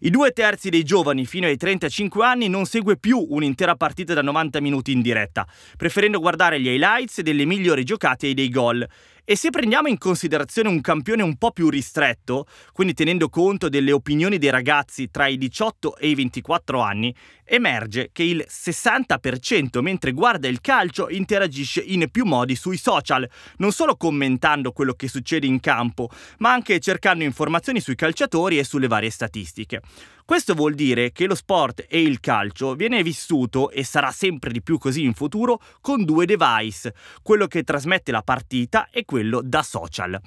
I 0.00 0.10
due 0.10 0.32
terzi 0.32 0.70
dei 0.70 0.82
giovani 0.82 1.24
fino 1.24 1.46
ai 1.46 1.56
35 1.56 2.26
anni 2.26 2.48
non 2.48 2.66
segue 2.66 2.96
più 2.96 3.24
un'intera 3.28 3.76
partita 3.76 4.12
da 4.12 4.22
90 4.22 4.60
minuti 4.60 4.90
in 4.90 5.00
diretta, 5.00 5.46
preferendo 5.76 6.18
guardare 6.18 6.60
gli 6.60 6.66
highlights 6.66 7.20
delle 7.20 7.44
migliori 7.44 7.84
giocate 7.84 8.28
e 8.28 8.34
dei 8.34 8.50
gol 8.50 8.86
e 9.26 9.36
se 9.36 9.48
prendiamo 9.48 9.88
in 9.88 9.96
considerazione 9.96 10.68
un 10.68 10.82
campione 10.82 11.22
un 11.22 11.36
po' 11.36 11.50
più 11.50 11.70
ristretto, 11.70 12.46
quindi 12.72 12.92
tenendo 12.92 13.30
conto 13.30 13.70
delle 13.70 13.90
opinioni 13.90 14.36
dei 14.36 14.50
ragazzi 14.50 15.10
tra 15.10 15.26
i 15.26 15.38
18 15.38 15.96
e 15.96 16.08
i 16.08 16.14
24 16.14 16.80
anni, 16.80 17.14
emerge 17.46 18.10
che 18.12 18.22
il 18.22 18.44
60% 18.46 19.80
mentre 19.80 20.12
guarda 20.12 20.46
il 20.46 20.60
calcio 20.60 21.08
interagisce 21.08 21.80
in 21.80 22.06
più 22.10 22.26
modi 22.26 22.54
sui 22.54 22.76
social, 22.76 23.26
non 23.56 23.72
solo 23.72 23.96
commentando 23.96 24.72
quello 24.72 24.92
che 24.92 25.08
succede 25.08 25.46
in 25.46 25.58
campo, 25.58 26.10
ma 26.38 26.52
anche 26.52 26.78
cercando 26.78 27.24
informazioni 27.24 27.80
sui 27.80 27.94
calciatori 27.94 28.58
e 28.58 28.64
sulle 28.64 28.88
varie 28.88 29.10
statistiche. 29.10 29.80
Questo 30.26 30.54
vuol 30.54 30.72
dire 30.72 31.12
che 31.12 31.26
lo 31.26 31.34
sport 31.34 31.84
e 31.86 32.00
il 32.00 32.18
calcio 32.18 32.74
viene 32.74 33.02
vissuto, 33.02 33.68
e 33.68 33.84
sarà 33.84 34.10
sempre 34.10 34.52
di 34.52 34.62
più 34.62 34.78
così 34.78 35.04
in 35.04 35.12
futuro, 35.12 35.60
con 35.82 36.02
due 36.02 36.24
device, 36.24 36.94
quello 37.22 37.46
che 37.46 37.62
trasmette 37.62 38.10
la 38.10 38.22
partita 38.22 38.88
e 38.90 39.04
quello 39.04 39.42
da 39.44 39.62
social. 39.62 40.18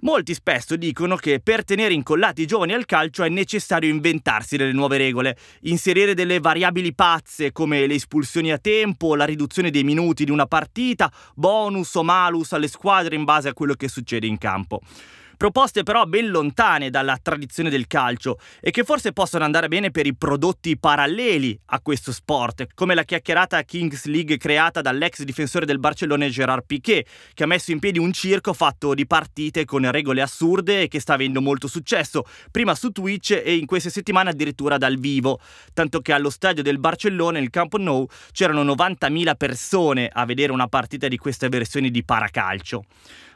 Molti 0.00 0.34
spesso 0.34 0.76
dicono 0.76 1.16
che 1.16 1.40
per 1.40 1.64
tenere 1.64 1.94
incollati 1.94 2.42
i 2.42 2.46
giovani 2.46 2.74
al 2.74 2.84
calcio 2.84 3.24
è 3.24 3.30
necessario 3.30 3.88
inventarsi 3.88 4.58
delle 4.58 4.72
nuove 4.72 4.98
regole, 4.98 5.34
inserire 5.62 6.12
delle 6.12 6.40
variabili 6.40 6.94
pazze 6.94 7.50
come 7.50 7.86
le 7.86 7.94
espulsioni 7.94 8.52
a 8.52 8.58
tempo, 8.58 9.16
la 9.16 9.24
riduzione 9.24 9.70
dei 9.70 9.82
minuti 9.82 10.26
di 10.26 10.30
una 10.30 10.46
partita, 10.46 11.10
bonus 11.34 11.94
o 11.94 12.02
malus 12.02 12.52
alle 12.52 12.68
squadre 12.68 13.16
in 13.16 13.24
base 13.24 13.48
a 13.48 13.54
quello 13.54 13.72
che 13.72 13.88
succede 13.88 14.26
in 14.26 14.36
campo 14.36 14.82
proposte 15.38 15.84
però 15.84 16.04
ben 16.04 16.28
lontane 16.30 16.90
dalla 16.90 17.16
tradizione 17.22 17.70
del 17.70 17.86
calcio 17.86 18.38
e 18.60 18.72
che 18.72 18.82
forse 18.82 19.12
possono 19.12 19.44
andare 19.44 19.68
bene 19.68 19.92
per 19.92 20.04
i 20.04 20.14
prodotti 20.14 20.76
paralleli 20.76 21.58
a 21.66 21.80
questo 21.80 22.12
sport, 22.12 22.66
come 22.74 22.96
la 22.96 23.04
chiacchierata 23.04 23.62
Kings 23.62 24.06
League 24.06 24.36
creata 24.36 24.80
dall'ex 24.80 25.22
difensore 25.22 25.64
del 25.64 25.78
Barcellona 25.78 26.28
Gerard 26.28 26.64
Piquet, 26.66 27.06
che 27.34 27.44
ha 27.44 27.46
messo 27.46 27.70
in 27.70 27.78
piedi 27.78 28.00
un 28.00 28.12
circo 28.12 28.52
fatto 28.52 28.94
di 28.94 29.06
partite 29.06 29.64
con 29.64 29.88
regole 29.92 30.22
assurde 30.22 30.82
e 30.82 30.88
che 30.88 30.98
sta 30.98 31.14
avendo 31.14 31.40
molto 31.40 31.68
successo, 31.68 32.24
prima 32.50 32.74
su 32.74 32.90
Twitch 32.90 33.30
e 33.30 33.54
in 33.54 33.66
queste 33.66 33.90
settimane 33.90 34.30
addirittura 34.30 34.76
dal 34.76 34.98
vivo, 34.98 35.38
tanto 35.72 36.00
che 36.00 36.12
allo 36.12 36.30
stadio 36.30 36.64
del 36.64 36.80
Barcellona, 36.80 37.38
il 37.38 37.50
Camp 37.50 37.76
Nou, 37.76 38.08
c'erano 38.32 38.64
90.000 38.64 39.36
persone 39.36 40.10
a 40.12 40.24
vedere 40.24 40.50
una 40.50 40.66
partita 40.66 41.06
di 41.06 41.16
queste 41.16 41.48
versioni 41.48 41.92
di 41.92 42.04
paracalcio. 42.04 42.82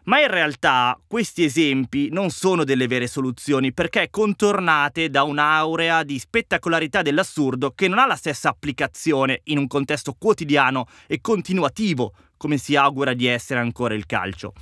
Ma 0.04 0.20
in 0.20 0.28
realtà 0.28 0.98
questi 1.06 1.44
esempi 1.44 2.08
non 2.10 2.30
sono 2.30 2.64
delle 2.64 2.88
vere 2.88 3.06
soluzioni 3.06 3.72
perché 3.72 4.08
contornate 4.10 5.08
da 5.10 5.22
un'aurea 5.22 6.02
di 6.02 6.18
spettacolarità 6.18 7.02
dell'assurdo 7.02 7.70
che 7.70 7.86
non 7.86 8.00
ha 8.00 8.06
la 8.06 8.16
stessa 8.16 8.48
applicazione 8.48 9.42
in 9.44 9.58
un 9.58 9.68
contesto 9.68 10.16
quotidiano 10.18 10.86
e 11.06 11.20
continuativo 11.20 12.14
come 12.36 12.56
si 12.58 12.74
augura 12.74 13.14
di 13.14 13.26
essere 13.26 13.60
ancora 13.60 13.94
il 13.94 14.06
calcio. 14.06 14.54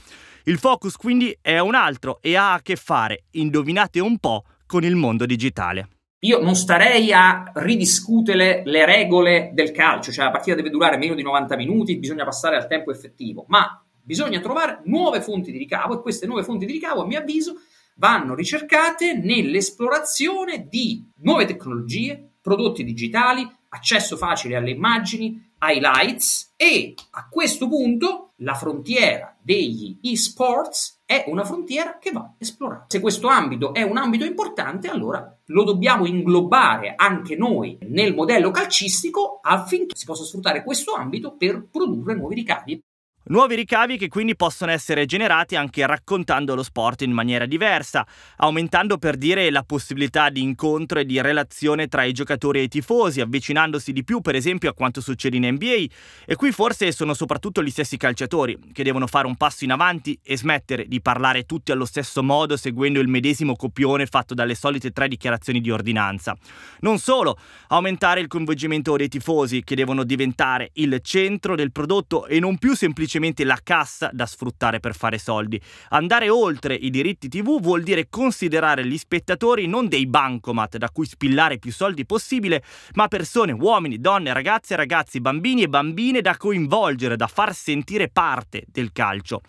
Il 0.45 0.59
focus 0.59 0.97
quindi 0.97 1.35
è 1.41 1.59
un 1.59 1.75
altro 1.75 2.19
e 2.21 2.37
ha 2.37 2.53
a 2.53 2.61
che 2.61 2.77
fare, 2.77 3.25
indovinate 3.33 3.99
un 4.01 4.19
po', 4.19 4.45
con 4.67 4.85
il 4.85 4.95
mondo 4.95 5.25
digitale. 5.25 5.89
Io 6.21 6.43
non 6.43 6.55
starei 6.55 7.13
a 7.15 7.51
ridiscutere 7.55 8.63
le 8.67 8.85
regole 8.85 9.53
del 9.55 9.73
calcio, 9.73 10.13
cioè 10.13 10.27
la 10.27 10.31
partita 10.31 10.55
deve 10.55 10.69
durare 10.69 10.99
meno 10.99 11.15
di 11.15 11.23
90 11.23 11.57
minuti, 11.57 11.97
bisogna 11.97 12.25
passare 12.25 12.57
al 12.57 12.67
tempo 12.67 12.91
effettivo, 12.91 13.47
ma 13.49 13.83
Bisogna 14.03 14.41
trovare 14.41 14.81
nuove 14.85 15.21
fonti 15.21 15.53
di 15.53 15.59
ricavo 15.59 15.99
e 15.99 16.03
queste 16.03 16.27
nuove 16.27 16.43
fonti 16.43 16.67
di 16.67 16.73
ricavo, 16.73 17.03
a 17.03 17.07
mio 17.07 17.19
avviso, 17.19 17.55
vanno 17.97 18.35
ricercate 18.35 19.15
nell'esplorazione 19.15 20.67
di 20.69 21.07
nuove 21.19 21.45
tecnologie, 21.45 22.33
prodotti 22.41 22.83
digitali, 22.83 23.49
accesso 23.69 24.17
facile 24.17 24.57
alle 24.57 24.71
immagini, 24.71 25.53
highlights 25.61 26.55
e 26.57 26.95
a 27.11 27.29
questo 27.29 27.69
punto 27.69 28.33
la 28.37 28.55
frontiera 28.55 29.37
degli 29.41 29.99
esports 30.03 31.03
è 31.05 31.25
una 31.27 31.45
frontiera 31.45 31.99
che 31.99 32.11
va 32.11 32.35
esplorata. 32.39 32.87
Se 32.89 33.01
questo 33.01 33.29
ambito 33.29 33.75
è 33.75 33.83
un 33.83 33.99
ambito 33.99 34.25
importante, 34.25 34.89
allora 34.89 35.39
lo 35.47 35.65
dobbiamo 35.65 36.07
inglobare 36.07 36.95
anche 36.97 37.37
noi 37.37 37.79
nel 37.83 38.15
modello 38.15 38.51
calcistico 38.51 39.41
affinché 39.43 39.95
si 39.97 40.07
possa 40.07 40.25
sfruttare 40.25 40.65
questo 40.65 40.95
ambito 40.95 41.37
per 41.37 41.67
produrre 41.71 42.15
nuovi 42.15 42.37
ricavi. 42.37 42.83
Nuovi 43.23 43.55
ricavi 43.55 43.99
che 43.99 44.09
quindi 44.09 44.35
possono 44.35 44.73
essere 44.73 45.05
generati 45.05 45.55
anche 45.55 45.87
raccontando 45.87 46.55
lo 46.55 46.63
sport 46.63 47.03
in 47.03 47.13
maniera 47.13 47.45
diversa, 47.45 48.07
aumentando 48.37 48.97
per 48.97 49.17
dire 49.17 49.51
la 49.51 49.63
possibilità 49.63 50.31
di 50.31 50.41
incontro 50.41 51.01
e 51.01 51.05
di 51.05 51.21
relazione 51.21 51.87
tra 51.87 52.05
i 52.05 52.13
giocatori 52.13 52.61
e 52.61 52.63
i 52.63 52.69
tifosi, 52.69 53.21
avvicinandosi 53.21 53.93
di 53.93 54.05
più 54.05 54.23
per 54.23 54.37
esempio 54.37 54.71
a 54.71 54.75
quanto 54.75 55.03
succede 55.03 55.37
in 55.37 55.47
NBA 55.49 55.85
e 56.25 56.35
qui 56.35 56.51
forse 56.51 56.93
sono 56.93 57.13
soprattutto 57.13 57.63
gli 57.63 57.69
stessi 57.69 57.99
calciatori 57.99 58.59
che 58.73 58.83
devono 58.83 59.07
fare 59.07 59.27
un 59.27 59.37
passo 59.37 59.65
in 59.65 59.73
avanti 59.73 60.19
e 60.23 60.39
smettere 60.39 60.87
di 60.89 61.03
parlare 61.03 61.45
tutti 61.45 61.73
allo 61.73 61.85
stesso 61.85 62.23
modo 62.23 62.57
seguendo 62.57 63.01
il 63.01 63.09
medesimo 63.09 63.55
copione 63.55 64.07
fatto 64.07 64.33
dalle 64.33 64.55
solite 64.55 64.93
tre 64.93 65.09
dichiarazioni 65.09 65.61
di 65.61 65.71
ordinanza. 65.71 66.35
Non 66.81 66.99
solo, 66.99 67.37
aumentare 67.69 68.21
il 68.21 68.29
coinvolgimento 68.29 68.97
dei 68.97 69.09
tifosi 69.09 69.63
che 69.63 69.75
devono 69.75 70.05
diventare 70.05 70.71
il 70.75 70.99
centro 71.03 71.55
del 71.55 71.71
prodotto 71.71 72.27
e 72.27 72.41
non 72.41 72.57
più 72.57 72.75
semplicemente 72.75 73.09
semplicemente 73.11 73.43
la 73.45 73.59
cassa 73.63 74.11
da 74.13 74.25
sfruttare 74.25 74.79
per 74.79 74.95
fare 74.95 75.19
soldi. 75.19 75.61
Andare 75.89 76.29
oltre 76.29 76.75
i 76.75 76.91
diritti 76.91 77.29
TV 77.29 77.61
vuol 77.61 77.83
dire 77.83 78.09
considerare 78.09 78.87
gli 78.87 78.97
spettatori 78.97 79.67
non 79.67 79.89
dei 79.89 80.07
bancomat 80.07 80.77
da 80.77 80.91
cui 80.91 81.07
spillare 81.07 81.59
più 81.59 81.73
soldi 81.73 82.07
possibile, 82.07 82.63
ma 82.95 83.09
persone, 83.09 83.51
uomini, 83.51 83.99
donne, 83.99 84.33
ragazze 84.33 84.77
ragazzi, 84.77 85.21
bambini 85.21 85.63
e 85.63 85.69
bambine 85.69 86.21
da 86.21 86.37
coinvolgere, 86.37 87.17
da 87.17 87.27
far 87.27 87.53
sentire 87.53 88.09
parte 88.09 88.65
del 88.69 88.93
calcio. 88.93 89.41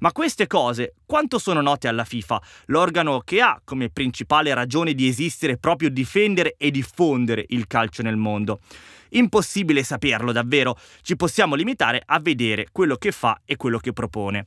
Ma 0.00 0.12
queste 0.12 0.46
cose 0.46 0.96
quanto 1.06 1.38
sono 1.38 1.62
note 1.62 1.88
alla 1.88 2.04
FIFA, 2.04 2.42
l'organo 2.66 3.20
che 3.20 3.40
ha 3.40 3.58
come 3.64 3.88
principale 3.88 4.52
ragione 4.52 4.92
di 4.92 5.08
esistere 5.08 5.56
proprio 5.56 5.88
difendere 5.88 6.56
e 6.58 6.70
diffondere 6.70 7.46
il 7.48 7.66
calcio 7.66 8.02
nel 8.02 8.16
mondo? 8.16 8.60
Impossibile 9.10 9.82
saperlo 9.82 10.32
davvero, 10.32 10.78
ci 11.02 11.16
possiamo 11.16 11.54
limitare 11.54 12.02
a 12.04 12.18
vedere 12.20 12.68
quello 12.72 12.96
che 12.96 13.12
fa 13.12 13.40
e 13.44 13.56
quello 13.56 13.78
che 13.78 13.92
propone. 13.92 14.46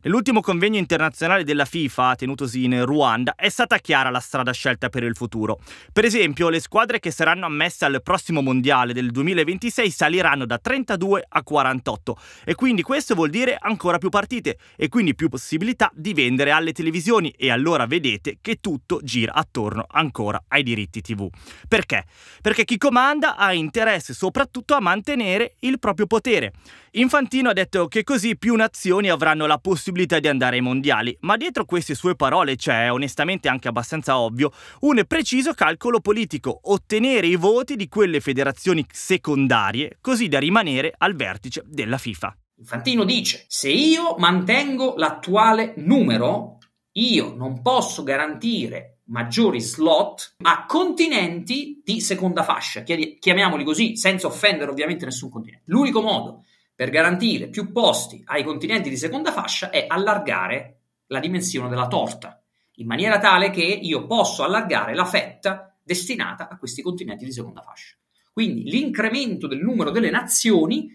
Nell'ultimo 0.00 0.40
convegno 0.40 0.78
internazionale 0.78 1.42
della 1.42 1.64
FIFA, 1.64 2.14
tenutosi 2.14 2.62
in 2.62 2.84
Ruanda, 2.84 3.34
è 3.34 3.48
stata 3.48 3.78
chiara 3.78 4.10
la 4.10 4.20
strada 4.20 4.52
scelta 4.52 4.90
per 4.90 5.02
il 5.02 5.16
futuro. 5.16 5.58
Per 5.92 6.04
esempio, 6.04 6.50
le 6.50 6.60
squadre 6.60 7.00
che 7.00 7.10
saranno 7.10 7.46
ammesse 7.46 7.84
al 7.84 8.00
prossimo 8.00 8.40
mondiale 8.40 8.92
del 8.92 9.10
2026 9.10 9.90
saliranno 9.90 10.46
da 10.46 10.58
32 10.58 11.24
a 11.28 11.42
48 11.42 12.16
e 12.44 12.54
quindi 12.54 12.82
questo 12.82 13.16
vuol 13.16 13.30
dire 13.30 13.56
ancora 13.58 13.98
più 13.98 14.08
partite 14.08 14.58
e 14.76 14.88
quindi 14.88 15.16
più 15.16 15.28
possibilità 15.28 15.90
di 15.92 16.14
vendere 16.14 16.52
alle 16.52 16.70
televisioni 16.70 17.30
e 17.30 17.50
allora 17.50 17.86
vedete 17.86 18.38
che 18.40 18.60
tutto 18.60 19.00
gira 19.02 19.34
attorno 19.34 19.84
ancora 19.88 20.40
ai 20.46 20.62
diritti 20.62 21.00
TV. 21.00 21.28
Perché? 21.66 22.04
Perché 22.40 22.64
chi 22.64 22.78
comanda 22.78 23.34
ha 23.34 23.52
interesse 23.52 24.14
soprattutto 24.14 24.74
a 24.74 24.80
mantenere 24.80 25.56
il 25.60 25.80
proprio 25.80 26.06
potere. 26.06 26.52
Infantino 26.92 27.50
ha 27.50 27.52
detto 27.52 27.88
che 27.88 28.04
così 28.04 28.36
più 28.38 28.54
nazioni 28.54 29.10
avranno 29.10 29.46
la 29.46 29.58
possibilità 29.58 29.86
di 29.90 30.28
andare 30.28 30.56
ai 30.56 30.62
mondiali, 30.62 31.16
ma 31.20 31.36
dietro 31.36 31.64
queste 31.64 31.94
sue 31.94 32.14
parole 32.14 32.56
c'è, 32.56 32.90
onestamente 32.90 33.48
anche 33.48 33.68
abbastanza 33.68 34.18
ovvio, 34.18 34.52
un 34.80 35.02
preciso 35.06 35.54
calcolo 35.54 36.00
politico, 36.00 36.60
ottenere 36.64 37.26
i 37.26 37.36
voti 37.36 37.76
di 37.76 37.88
quelle 37.88 38.20
federazioni 38.20 38.84
secondarie, 38.90 39.98
così 40.00 40.28
da 40.28 40.38
rimanere 40.38 40.94
al 40.96 41.14
vertice 41.14 41.62
della 41.66 41.98
FIFA. 41.98 42.36
Infantino 42.58 43.04
dice, 43.04 43.44
se 43.46 43.70
io 43.70 44.16
mantengo 44.18 44.94
l'attuale 44.96 45.74
numero, 45.76 46.58
io 46.92 47.34
non 47.34 47.62
posso 47.62 48.02
garantire 48.02 49.02
maggiori 49.08 49.60
slot 49.60 50.34
a 50.42 50.66
continenti 50.66 51.80
di 51.84 52.00
seconda 52.00 52.42
fascia, 52.42 52.82
chiamiamoli 52.82 53.64
così, 53.64 53.96
senza 53.96 54.26
offendere 54.26 54.70
ovviamente 54.70 55.04
nessun 55.04 55.30
continente. 55.30 55.64
L'unico 55.66 56.02
modo 56.02 56.44
per 56.78 56.90
garantire 56.90 57.48
più 57.48 57.72
posti 57.72 58.22
ai 58.26 58.44
continenti 58.44 58.88
di 58.88 58.96
seconda 58.96 59.32
fascia 59.32 59.70
è 59.70 59.86
allargare 59.88 60.76
la 61.08 61.18
dimensione 61.18 61.68
della 61.68 61.88
torta, 61.88 62.40
in 62.74 62.86
maniera 62.86 63.18
tale 63.18 63.50
che 63.50 63.64
io 63.64 64.06
posso 64.06 64.44
allargare 64.44 64.94
la 64.94 65.04
fetta 65.04 65.76
destinata 65.82 66.48
a 66.48 66.56
questi 66.56 66.80
continenti 66.80 67.24
di 67.24 67.32
seconda 67.32 67.62
fascia. 67.62 67.96
Quindi 68.32 68.62
l'incremento 68.70 69.48
del 69.48 69.58
numero 69.58 69.90
delle 69.90 70.10
nazioni 70.10 70.88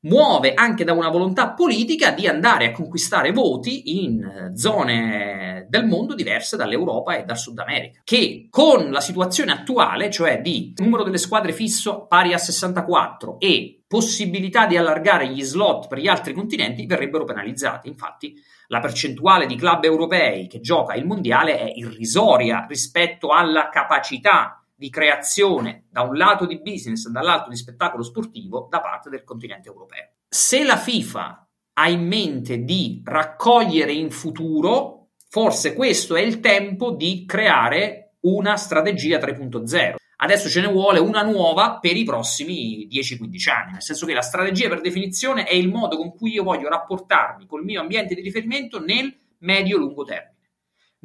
muove 0.00 0.54
anche 0.54 0.84
da 0.84 0.92
una 0.92 1.08
volontà 1.08 1.52
politica 1.52 2.12
di 2.12 2.26
andare 2.26 2.66
a 2.66 2.72
conquistare 2.72 3.32
voti 3.32 4.04
in 4.04 4.52
zone 4.54 5.66
del 5.68 5.86
mondo 5.86 6.14
diverse 6.14 6.56
dall'Europa 6.56 7.16
e 7.16 7.24
dal 7.24 7.38
Sud 7.38 7.58
America, 7.58 8.00
che 8.04 8.46
con 8.50 8.90
la 8.90 9.00
situazione 9.00 9.52
attuale, 9.52 10.10
cioè 10.10 10.40
di 10.40 10.72
numero 10.76 11.02
delle 11.02 11.18
squadre 11.18 11.52
fisso 11.52 12.06
pari 12.06 12.32
a 12.32 12.38
64 12.38 13.40
e 13.40 13.82
possibilità 13.86 14.66
di 14.66 14.76
allargare 14.76 15.28
gli 15.28 15.42
slot 15.42 15.88
per 15.88 15.98
gli 15.98 16.08
altri 16.08 16.34
continenti, 16.34 16.86
verrebbero 16.86 17.24
penalizzati. 17.24 17.88
Infatti, 17.88 18.34
la 18.68 18.80
percentuale 18.80 19.46
di 19.46 19.56
club 19.56 19.84
europei 19.84 20.48
che 20.48 20.60
gioca 20.60 20.94
il 20.94 21.06
mondiale 21.06 21.58
è 21.58 21.70
irrisoria 21.72 22.66
rispetto 22.68 23.28
alla 23.28 23.68
capacità 23.68 24.55
di 24.76 24.90
creazione 24.90 25.86
da 25.90 26.02
un 26.02 26.16
lato 26.16 26.44
di 26.46 26.60
business 26.60 27.06
e 27.06 27.10
dall'altro 27.10 27.50
di 27.50 27.56
spettacolo 27.56 28.02
sportivo 28.02 28.68
da 28.70 28.80
parte 28.80 29.08
del 29.08 29.24
continente 29.24 29.68
europeo. 29.68 30.10
Se 30.28 30.62
la 30.62 30.76
FIFA 30.76 31.48
ha 31.78 31.88
in 31.88 32.06
mente 32.06 32.62
di 32.62 33.02
raccogliere 33.04 33.92
in 33.92 34.10
futuro, 34.10 35.08
forse 35.28 35.74
questo 35.74 36.14
è 36.14 36.20
il 36.20 36.40
tempo 36.40 36.92
di 36.92 37.24
creare 37.26 38.16
una 38.20 38.56
strategia 38.56 39.18
3.0. 39.18 39.94
Adesso 40.18 40.48
ce 40.48 40.60
ne 40.62 40.68
vuole 40.68 40.98
una 40.98 41.22
nuova 41.22 41.78
per 41.78 41.96
i 41.96 42.04
prossimi 42.04 42.88
10-15 42.90 43.50
anni, 43.50 43.72
nel 43.72 43.82
senso 43.82 44.06
che 44.06 44.14
la 44.14 44.22
strategia 44.22 44.68
per 44.68 44.80
definizione 44.80 45.44
è 45.44 45.54
il 45.54 45.68
modo 45.68 45.96
con 45.96 46.14
cui 46.14 46.32
io 46.32 46.42
voglio 46.42 46.68
rapportarmi 46.68 47.46
col 47.46 47.64
mio 47.64 47.82
ambiente 47.82 48.14
di 48.14 48.22
riferimento 48.22 48.80
nel 48.80 49.14
medio-lungo 49.38 50.04
termine. 50.04 50.35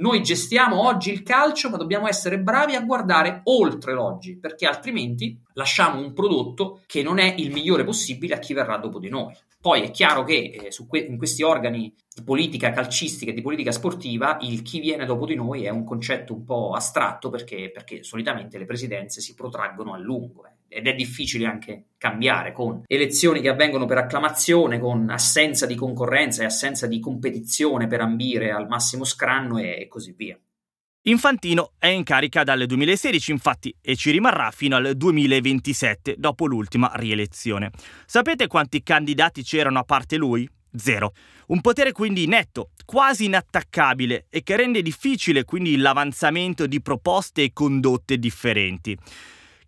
Noi 0.01 0.23
gestiamo 0.23 0.87
oggi 0.87 1.11
il 1.11 1.21
calcio, 1.21 1.69
ma 1.69 1.77
dobbiamo 1.77 2.07
essere 2.07 2.39
bravi 2.39 2.73
a 2.73 2.81
guardare 2.81 3.41
oltre 3.43 3.93
l'oggi, 3.93 4.35
perché 4.35 4.65
altrimenti 4.65 5.39
lasciamo 5.53 5.99
un 5.99 6.11
prodotto 6.11 6.81
che 6.87 7.03
non 7.03 7.19
è 7.19 7.35
il 7.37 7.51
migliore 7.51 7.83
possibile 7.83 8.33
a 8.33 8.39
chi 8.39 8.55
verrà 8.55 8.77
dopo 8.77 8.97
di 8.97 9.09
noi. 9.09 9.35
Poi 9.61 9.83
è 9.83 9.91
chiaro 9.91 10.23
che 10.23 10.33
eh, 10.33 10.71
que- 10.87 11.01
in 11.01 11.19
questi 11.19 11.43
organi 11.43 11.93
di 12.15 12.23
politica 12.23 12.71
calcistica 12.71 13.29
e 13.29 13.35
di 13.35 13.43
politica 13.43 13.71
sportiva 13.71 14.39
il 14.41 14.63
chi 14.63 14.79
viene 14.79 15.05
dopo 15.05 15.27
di 15.27 15.35
noi 15.35 15.65
è 15.65 15.69
un 15.69 15.83
concetto 15.83 16.33
un 16.33 16.45
po' 16.45 16.73
astratto 16.73 17.29
perché, 17.29 17.69
perché 17.71 18.01
solitamente 18.01 18.57
le 18.57 18.65
presidenze 18.65 19.21
si 19.21 19.35
protraggono 19.35 19.93
a 19.93 19.99
lungo. 19.99 20.47
Eh 20.47 20.60
ed 20.73 20.87
è 20.87 20.93
difficile 20.93 21.45
anche 21.45 21.87
cambiare 21.97 22.53
con 22.53 22.83
elezioni 22.87 23.41
che 23.41 23.49
avvengono 23.49 23.85
per 23.85 23.97
acclamazione, 23.97 24.79
con 24.79 25.09
assenza 25.09 25.65
di 25.65 25.75
concorrenza 25.75 26.43
e 26.43 26.45
assenza 26.45 26.87
di 26.87 27.01
competizione 27.01 27.87
per 27.87 27.99
ambire 27.99 28.51
al 28.51 28.67
massimo 28.69 29.03
scranno 29.03 29.57
e 29.57 29.87
così 29.89 30.13
via. 30.15 30.39
Infantino 31.05 31.73
è 31.77 31.87
in 31.87 32.03
carica 32.03 32.43
dal 32.43 32.65
2016 32.65 33.31
infatti 33.31 33.75
e 33.81 33.95
ci 33.97 34.11
rimarrà 34.11 34.51
fino 34.51 34.77
al 34.77 34.95
2027 34.95 36.15
dopo 36.17 36.45
l'ultima 36.45 36.91
rielezione. 36.95 37.71
Sapete 38.05 38.47
quanti 38.47 38.81
candidati 38.81 39.43
c'erano 39.43 39.79
a 39.79 39.83
parte 39.83 40.15
lui? 40.15 40.47
Zero. 40.73 41.13
Un 41.47 41.59
potere 41.59 41.91
quindi 41.91 42.27
netto, 42.27 42.69
quasi 42.85 43.25
inattaccabile 43.25 44.27
e 44.29 44.41
che 44.41 44.55
rende 44.55 44.81
difficile 44.81 45.43
quindi 45.43 45.75
l'avanzamento 45.75 46.65
di 46.65 46.81
proposte 46.81 47.43
e 47.43 47.51
condotte 47.51 48.17
differenti. 48.17 48.97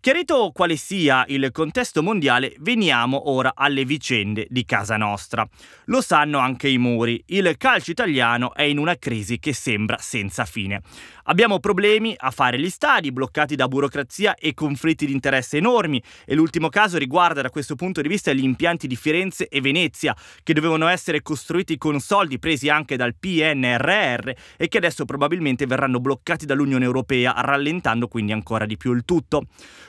Chiarito 0.04 0.50
quale 0.52 0.76
sia 0.76 1.24
il 1.28 1.50
contesto 1.50 2.02
mondiale, 2.02 2.54
veniamo 2.58 3.30
ora 3.30 3.52
alle 3.54 3.86
vicende 3.86 4.46
di 4.50 4.66
casa 4.66 4.98
nostra. 4.98 5.48
Lo 5.86 6.02
sanno 6.02 6.40
anche 6.40 6.68
i 6.68 6.76
muri, 6.76 7.24
il 7.28 7.56
calcio 7.56 7.92
italiano 7.92 8.52
è 8.52 8.64
in 8.64 8.76
una 8.76 8.96
crisi 8.96 9.38
che 9.38 9.54
sembra 9.54 9.96
senza 9.96 10.44
fine. 10.44 10.82
Abbiamo 11.26 11.58
problemi 11.58 12.14
a 12.18 12.30
fare 12.30 12.58
gli 12.58 12.68
stadi, 12.68 13.10
bloccati 13.10 13.56
da 13.56 13.66
burocrazia 13.66 14.34
e 14.34 14.52
conflitti 14.52 15.06
di 15.06 15.12
interesse 15.12 15.56
enormi, 15.56 16.02
e 16.26 16.34
l'ultimo 16.34 16.68
caso 16.68 16.98
riguarda 16.98 17.40
da 17.40 17.48
questo 17.48 17.76
punto 17.76 18.02
di 18.02 18.08
vista 18.08 18.34
gli 18.34 18.44
impianti 18.44 18.86
di 18.86 18.94
Firenze 18.94 19.48
e 19.48 19.62
Venezia, 19.62 20.14
che 20.42 20.52
dovevano 20.52 20.86
essere 20.86 21.22
costruiti 21.22 21.78
con 21.78 21.98
soldi 21.98 22.38
presi 22.38 22.68
anche 22.68 22.96
dal 22.96 23.14
PNRR 23.18 24.30
e 24.58 24.68
che 24.68 24.76
adesso 24.76 25.06
probabilmente 25.06 25.64
verranno 25.64 25.98
bloccati 25.98 26.44
dall'Unione 26.44 26.84
Europea, 26.84 27.32
rallentando 27.38 28.06
quindi 28.06 28.32
ancora 28.32 28.66
di 28.66 28.76
più 28.76 28.92
il 28.92 29.06
tutto. 29.06 29.46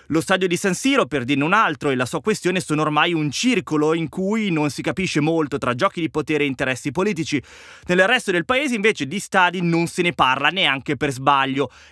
Lo 0.09 0.21
stadio 0.21 0.47
di 0.47 0.55
San 0.55 0.73
Siro, 0.73 1.05
per 1.05 1.25
dirne 1.25 1.43
un 1.43 1.53
altro, 1.53 1.89
e 1.89 1.95
la 1.95 2.05
sua 2.05 2.21
questione 2.21 2.61
sono 2.61 2.83
ormai 2.83 3.11
un 3.11 3.29
circolo 3.29 3.93
in 3.93 4.07
cui 4.07 4.51
non 4.51 4.69
si 4.69 4.81
capisce 4.81 5.19
molto 5.19 5.57
tra 5.57 5.75
giochi 5.75 5.99
di 5.99 6.09
potere 6.09 6.45
e 6.45 6.47
interessi 6.47 6.91
politici. 6.91 7.43
Nel 7.87 8.07
resto 8.07 8.31
del 8.31 8.45
paese 8.45 8.75
invece 8.75 9.05
di 9.05 9.19
stadi 9.19 9.61
non 9.61 9.87
se 9.87 10.01
ne 10.01 10.13
parla 10.13 10.47
neanche 10.47 10.95
per 10.95 11.11
sbaglio 11.11 11.23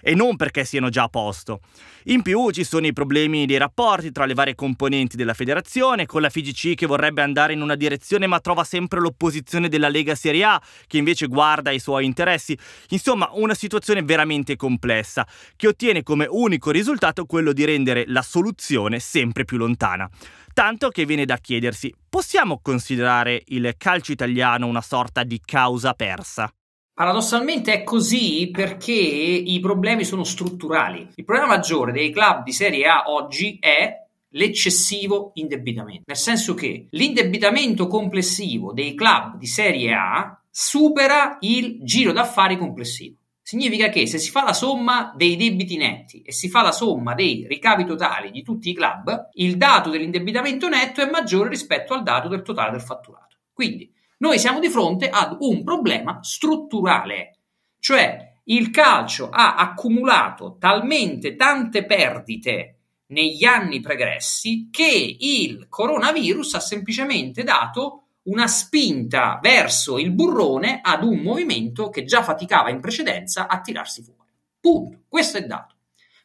e 0.02 0.16
non 0.16 0.36
perché 0.36 0.64
siano 0.64 0.90
già 0.90 1.04
a 1.04 1.10
posto. 1.10 1.60
In 2.08 2.22
più 2.22 2.52
ci 2.52 2.64
sono 2.64 2.86
i 2.86 2.94
problemi 2.94 3.46
dei 3.46 3.58
rapporti 3.58 4.12
tra 4.12 4.26
le 4.26 4.34
varie 4.34 4.56
componenti 4.56 5.16
della 5.16 5.34
federazione, 5.34 6.06
con 6.06 6.22
la 6.22 6.30
FIGC 6.30 6.76
che 6.76 6.86
vorrebbe 6.86 7.22
andare 7.22 7.54
in 7.54 7.62
una 7.62 7.76
direzione 7.76 8.28
ma 8.28 8.40
trova 8.40 8.64
sempre 8.64 9.00
l'opposizione 9.00 9.70
della 9.70 9.90
Lega 9.90 10.16
Serie 10.16 10.44
A, 10.44 10.62
che 10.88 10.98
invece 10.98 11.28
guarda 11.28 11.72
i 11.72 11.80
suoi 11.80 12.06
interessi. 12.06 12.58
Insomma, 12.90 13.30
una 13.34 13.54
situazione 13.54 14.04
veramente 14.04 14.56
complessa, 14.56 15.26
che 15.56 15.68
ottiene 15.68 16.04
come 16.04 16.26
unico 16.30 16.72
risultato 16.72 17.26
quello 17.26 17.54
di 17.54 17.66
rendere 17.66 18.04
la 18.08 18.22
soluzione 18.22 19.00
sempre 19.00 19.46
più 19.46 19.58
lontana. 19.58 20.10
Tanto 20.54 20.90
che 20.90 21.06
viene 21.06 21.26
da 21.26 21.38
chiedersi, 21.38 21.92
possiamo 22.08 22.60
considerare 22.62 23.42
il 23.48 23.74
calcio 23.76 24.12
italiano 24.12 24.68
una 24.68 24.82
sorta 24.82 25.24
di 25.24 25.42
causa 25.44 25.94
persa? 25.94 26.54
Paradossalmente 26.96 27.74
è 27.74 27.84
così 27.84 28.50
perché 28.52 28.92
i 28.92 29.60
problemi 29.60 30.04
sono 30.04 30.24
strutturali. 30.24 31.08
Il 31.16 31.26
problema 31.26 31.48
maggiore 31.48 31.92
dei 31.92 32.12
club 32.12 32.44
di 32.44 32.52
Serie 32.52 32.86
A 32.86 33.04
oggi 33.08 33.58
è 33.60 34.02
l'eccessivo 34.36 35.32
indebitamento, 35.36 36.04
nel 36.06 36.18
senso 36.18 36.54
che 36.54 36.88
l'indebitamento 36.92 37.88
complessivo 37.88 38.74
dei 38.74 38.94
club 38.94 39.38
di 39.38 39.48
Serie 39.48 39.92
A 39.94 40.40
supera 40.52 41.38
il 41.42 41.80
giro 41.82 42.12
d'affari 42.12 42.58
complessivo. 42.58 43.16
Significa 43.42 43.90
che 43.90 44.06
se 44.06 44.20
si 44.20 44.30
fa 44.30 44.44
la 44.44 44.54
somma 44.54 45.14
dei 45.16 45.36
debiti 45.36 45.78
netti 45.78 46.22
e 46.22 46.32
si 46.32 46.48
fa 46.48 46.62
la 46.62 46.72
somma 46.72 47.16
dei 47.16 47.46
ricavi 47.48 47.86
totali 47.86 48.30
di 48.30 48.44
tutti 48.44 48.70
i 48.70 48.76
club, 48.76 49.30
il 49.34 49.58
dato 49.58 49.90
dell'indebitamento 49.90 50.70
netto 50.70 51.02
è 51.02 51.10
maggiore 51.10 51.50
rispetto 51.50 51.94
al 51.94 52.04
dato 52.04 52.30
del 52.30 52.44
totale 52.44 52.72
del 52.72 52.82
fatturato. 52.82 53.38
Quindi 53.52 53.92
noi 54.24 54.40
siamo 54.40 54.60
di 54.60 54.70
fronte 54.70 55.10
ad 55.10 55.36
un 55.42 55.66
problema 55.66 56.20
strutturale, 56.22 57.40
cioè 57.78 58.38
il 58.46 58.70
calcio 58.70 59.30
ha 59.30 59.56
accumulato 59.56 60.56
talmente 60.58 61.36
tante 61.36 61.84
perdite 61.84 62.78
negli 63.08 63.44
anni 63.44 63.82
pregressi 63.82 64.70
che 64.72 65.18
il 65.20 65.68
coronavirus 65.68 66.54
ha 66.54 66.62
semplicemente 66.62 67.44
dato 67.44 68.04
una 68.24 68.48
spinta 68.48 69.40
verso 69.42 69.98
il 69.98 70.12
burrone 70.12 70.80
ad 70.82 71.04
un 71.04 71.20
movimento 71.20 71.90
che 71.90 72.06
già 72.06 72.24
faticava 72.24 72.70
in 72.70 72.80
precedenza 72.80 73.48
a 73.50 73.60
tirarsi 73.60 74.04
fuori. 74.04 74.32
Punto. 74.58 75.02
Questo 75.10 75.38
è 75.38 75.42
dato. 75.42 75.76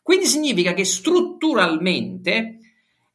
Quindi 0.05 0.27
significa 0.27 0.73
che 0.73 0.85
strutturalmente 0.85 2.59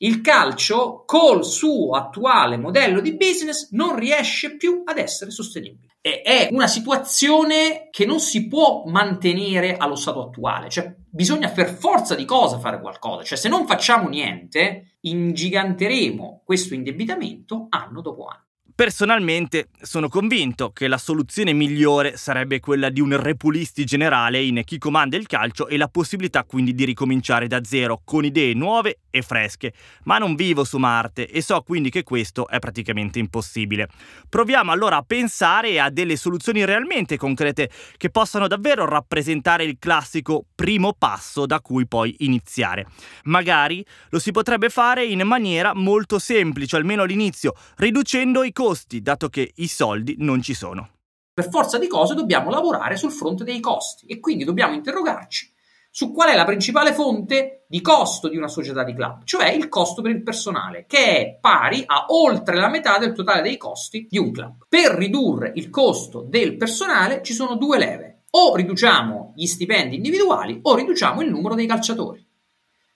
il 0.04 0.22
calcio 0.22 1.04
col 1.06 1.46
suo 1.46 1.92
attuale 1.92 2.58
modello 2.58 3.00
di 3.00 3.16
business 3.16 3.70
non 3.72 3.98
riesce 3.98 4.56
più 4.58 4.84
ad 4.86 4.98
essere 4.98 5.32
sostenibile. 5.32 5.92
E 6.02 6.22
è 6.22 6.50
una 6.52 6.68
situazione 6.68 7.88
che 7.90 8.06
non 8.06 8.20
si 8.20 8.48
può 8.50 8.84
mantenere 8.86 9.78
allo 9.78 9.96
stato 9.96 10.22
attuale, 10.22 10.70
cioè 10.70 10.94
bisogna 11.10 11.50
per 11.50 11.70
forza 11.70 12.14
di 12.14 12.26
cosa 12.26 12.60
fare 12.60 12.82
qualcosa, 12.82 13.24
cioè 13.24 13.38
se 13.38 13.48
non 13.48 13.66
facciamo 13.66 14.10
niente 14.10 14.98
ingiganteremo 15.00 16.42
questo 16.44 16.74
indebitamento 16.74 17.68
anno 17.70 18.02
dopo 18.02 18.26
anno. 18.26 18.44
Personalmente 18.76 19.68
sono 19.84 20.10
convinto 20.10 20.72
che 20.72 20.88
la 20.88 20.98
soluzione 20.98 21.54
migliore 21.54 22.18
sarebbe 22.18 22.60
quella 22.60 22.90
di 22.90 23.02
un 23.02 23.16
repulisti 23.22 23.84
generale 23.84 24.42
in 24.42 24.64
chi 24.66 24.80
comanda 24.80 25.16
il 25.16 25.28
calcio 25.28 25.68
e 25.68 25.78
la 25.78 25.88
possibilità 25.88 26.44
quindi 26.44 26.74
di 26.74 26.84
ricominciare 26.84 27.46
da 27.46 27.64
zero 27.64 28.02
con 28.04 28.26
idee 28.26 28.56
nuove 28.56 28.98
e 29.12 29.22
fresche, 29.22 29.74
ma 30.06 30.18
non 30.18 30.34
vivo 30.34 30.64
su 30.64 30.80
Marte 30.80 31.30
e 31.30 31.44
so 31.44 31.62
quindi 31.62 31.92
che 31.92 32.02
questo 32.02 32.48
è 32.48 32.58
praticamente 32.58 33.20
impossibile. 33.20 33.90
Proviamo 34.28 34.72
allora 34.72 34.98
a 34.98 35.04
pensare 35.04 35.80
a 35.80 35.92
delle 35.92 36.16
soluzioni 36.16 36.66
realmente 36.66 37.16
concrete 37.16 37.70
che 37.96 38.10
possano 38.10 38.48
davvero 38.48 38.86
rappresentare 38.86 39.66
il 39.66 39.78
classico 39.78 40.46
primo 40.56 40.96
passo 40.98 41.46
da 41.46 41.62
cui 41.62 41.86
poi 41.86 42.16
iniziare. 42.22 42.88
Magari 43.26 43.86
lo 44.10 44.18
si 44.18 44.32
potrebbe 44.32 44.70
fare 44.70 45.06
in 45.06 45.22
maniera 45.28 45.76
molto 45.76 46.18
semplice, 46.18 46.76
almeno 46.76 47.04
all'inizio, 47.04 47.54
riducendo 47.76 48.42
i 48.42 48.52
costi, 48.52 48.62
dato 49.02 49.30
che 49.30 49.52
i 49.56 49.68
soldi 49.68 50.16
non 50.20 50.42
ci 50.42 50.54
sono. 50.54 50.90
Per 51.34 51.50
forza 51.50 51.78
di 51.78 51.88
cose 51.88 52.14
dobbiamo 52.14 52.50
lavorare 52.50 52.96
sul 52.96 53.12
fronte 53.12 53.44
dei 53.44 53.60
costi 53.60 54.06
e 54.06 54.20
quindi 54.20 54.44
dobbiamo 54.44 54.76
interrogarci 54.76 55.52
su 55.96 56.12
qual 56.12 56.30
è 56.30 56.36
la 56.36 56.44
principale 56.44 56.92
fonte 56.92 57.66
di 57.68 57.80
costo 57.80 58.28
di 58.28 58.36
una 58.36 58.48
società 58.48 58.84
di 58.84 58.96
club, 58.96 59.26
cioè 59.26 59.52
il 59.52 59.70
costo 59.70 60.02
per 60.02 60.10
il 60.10 60.24
personale, 60.24 60.86
che 60.88 61.18
è 61.18 61.38
pari 61.40 61.84
a 61.86 62.06
oltre 62.08 62.56
la 62.56 62.68
metà 62.68 62.98
del 62.98 63.14
totale 63.14 63.44
dei 63.44 63.58
costi 63.58 64.08
di 64.10 64.18
un 64.18 64.32
club. 64.32 64.66
Per 64.68 64.92
ridurre 64.94 65.52
il 65.54 65.70
costo 65.70 66.26
del 66.28 66.58
personale 66.58 67.22
ci 67.22 67.34
sono 67.34 67.58
due 67.58 67.78
leve. 67.78 68.24
O 68.32 68.56
riduciamo 68.56 69.34
gli 69.36 69.46
stipendi 69.46 69.98
individuali 69.98 70.60
o 70.64 70.74
riduciamo 70.76 71.22
il 71.22 71.30
numero 71.30 71.54
dei 71.54 71.68
calciatori. 71.68 72.26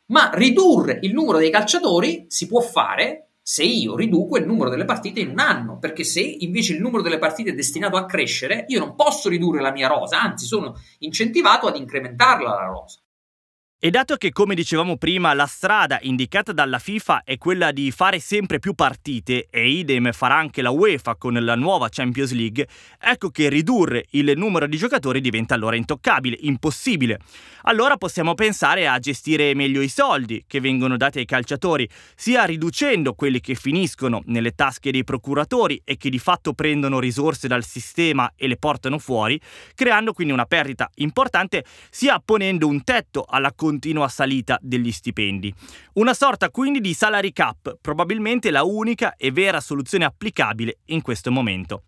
Ma 0.08 0.32
ridurre 0.34 0.98
il 1.04 1.14
numero 1.14 1.38
dei 1.38 1.52
calciatori 1.52 2.26
si 2.30 2.48
può 2.48 2.62
fare 2.62 3.27
se 3.50 3.64
io 3.64 3.96
riduco 3.96 4.36
il 4.36 4.46
numero 4.46 4.70
delle 4.70 4.84
partite 4.84 5.22
in 5.22 5.30
un 5.30 5.40
anno, 5.40 5.80
perché 5.80 6.04
se 6.04 6.20
invece 6.20 6.74
il 6.74 6.82
numero 6.82 7.02
delle 7.02 7.18
partite 7.18 7.52
è 7.52 7.54
destinato 7.54 7.96
a 7.96 8.06
crescere, 8.06 8.66
io 8.68 8.80
non 8.80 8.94
posso 8.94 9.30
ridurre 9.30 9.62
la 9.62 9.72
mia 9.72 9.88
rosa, 9.88 10.22
anzi 10.22 10.46
sono 10.46 10.76
incentivato 11.00 11.66
ad 11.66 11.78
incrementarla 11.78 12.50
la 12.50 12.66
rosa. 12.66 13.00
E 13.80 13.92
dato 13.92 14.16
che, 14.16 14.32
come 14.32 14.56
dicevamo 14.56 14.98
prima, 14.98 15.36
la 15.36 15.46
strada 15.46 16.00
indicata 16.02 16.52
dalla 16.52 16.80
FIFA 16.80 17.22
è 17.24 17.38
quella 17.38 17.72
di 17.72 17.92
fare 17.92 18.20
sempre 18.20 18.58
più 18.58 18.74
partite, 18.74 19.50
e 19.52 19.70
idem 19.70 20.12
farà 20.14 20.36
anche 20.36 20.64
la 20.64 20.72
UEFA 20.72 21.16
con 21.16 21.36
la 21.36 21.54
nuova 21.54 21.88
Champions 21.88 22.32
League, 22.32 22.68
ecco 23.00 23.30
che 23.30 23.50
ridurre 23.50 24.08
il 24.14 24.34
numero 24.36 24.66
di 24.66 24.78
giocatori 24.78 25.22
diventa 25.22 25.54
allora 25.54 25.76
intoccabile, 25.76 26.38
impossibile. 26.40 27.20
Allora 27.66 27.98
possiamo 27.98 28.34
pensare 28.34 28.88
a 28.88 28.98
gestire 28.98 29.54
meglio 29.54 29.82
i 29.82 29.90
soldi 29.90 30.44
che 30.48 30.60
vengono 30.60 30.98
dati 30.98 31.20
ai 31.20 31.26
calciatori, 31.26 31.88
sia 32.16 32.46
riducendo 32.46 33.14
quelli 33.14 33.40
che 33.40 33.54
finiscono 33.54 34.24
nelle 34.26 34.54
tasche 34.56 34.90
dei 34.90 35.04
procuratori 35.04 35.80
e 35.86 35.98
che 35.98 36.10
di 36.10 36.18
fatto 36.18 36.54
prendono 36.54 37.00
risorse 37.00 37.48
dal 37.48 37.64
sistema 37.64 38.34
e 38.36 38.48
le 38.48 38.58
portano 38.58 38.98
fuori, 38.98 39.40
creando 39.76 40.14
quindi 40.14 40.34
una 40.34 40.46
perdita 40.46 40.90
importante, 40.96 41.64
sia 41.92 42.20
ponendo 42.26 42.68
un 42.68 42.84
tetto 42.84 43.24
alla 43.24 43.52
continua 43.68 44.08
salita 44.08 44.58
degli 44.62 44.94
stipendi. 44.94 45.54
Una 45.96 46.14
sorta 46.14 46.50
quindi 46.50 46.80
di 46.80 46.94
salary 46.94 47.34
cap, 47.34 47.78
probabilmente 47.82 48.50
la 48.50 48.64
unica 48.64 49.16
e 49.18 49.30
vera 49.32 49.60
soluzione 49.60 50.06
applicabile 50.06 50.78
in 50.86 51.02
questo 51.02 51.32
momento. 51.32 51.84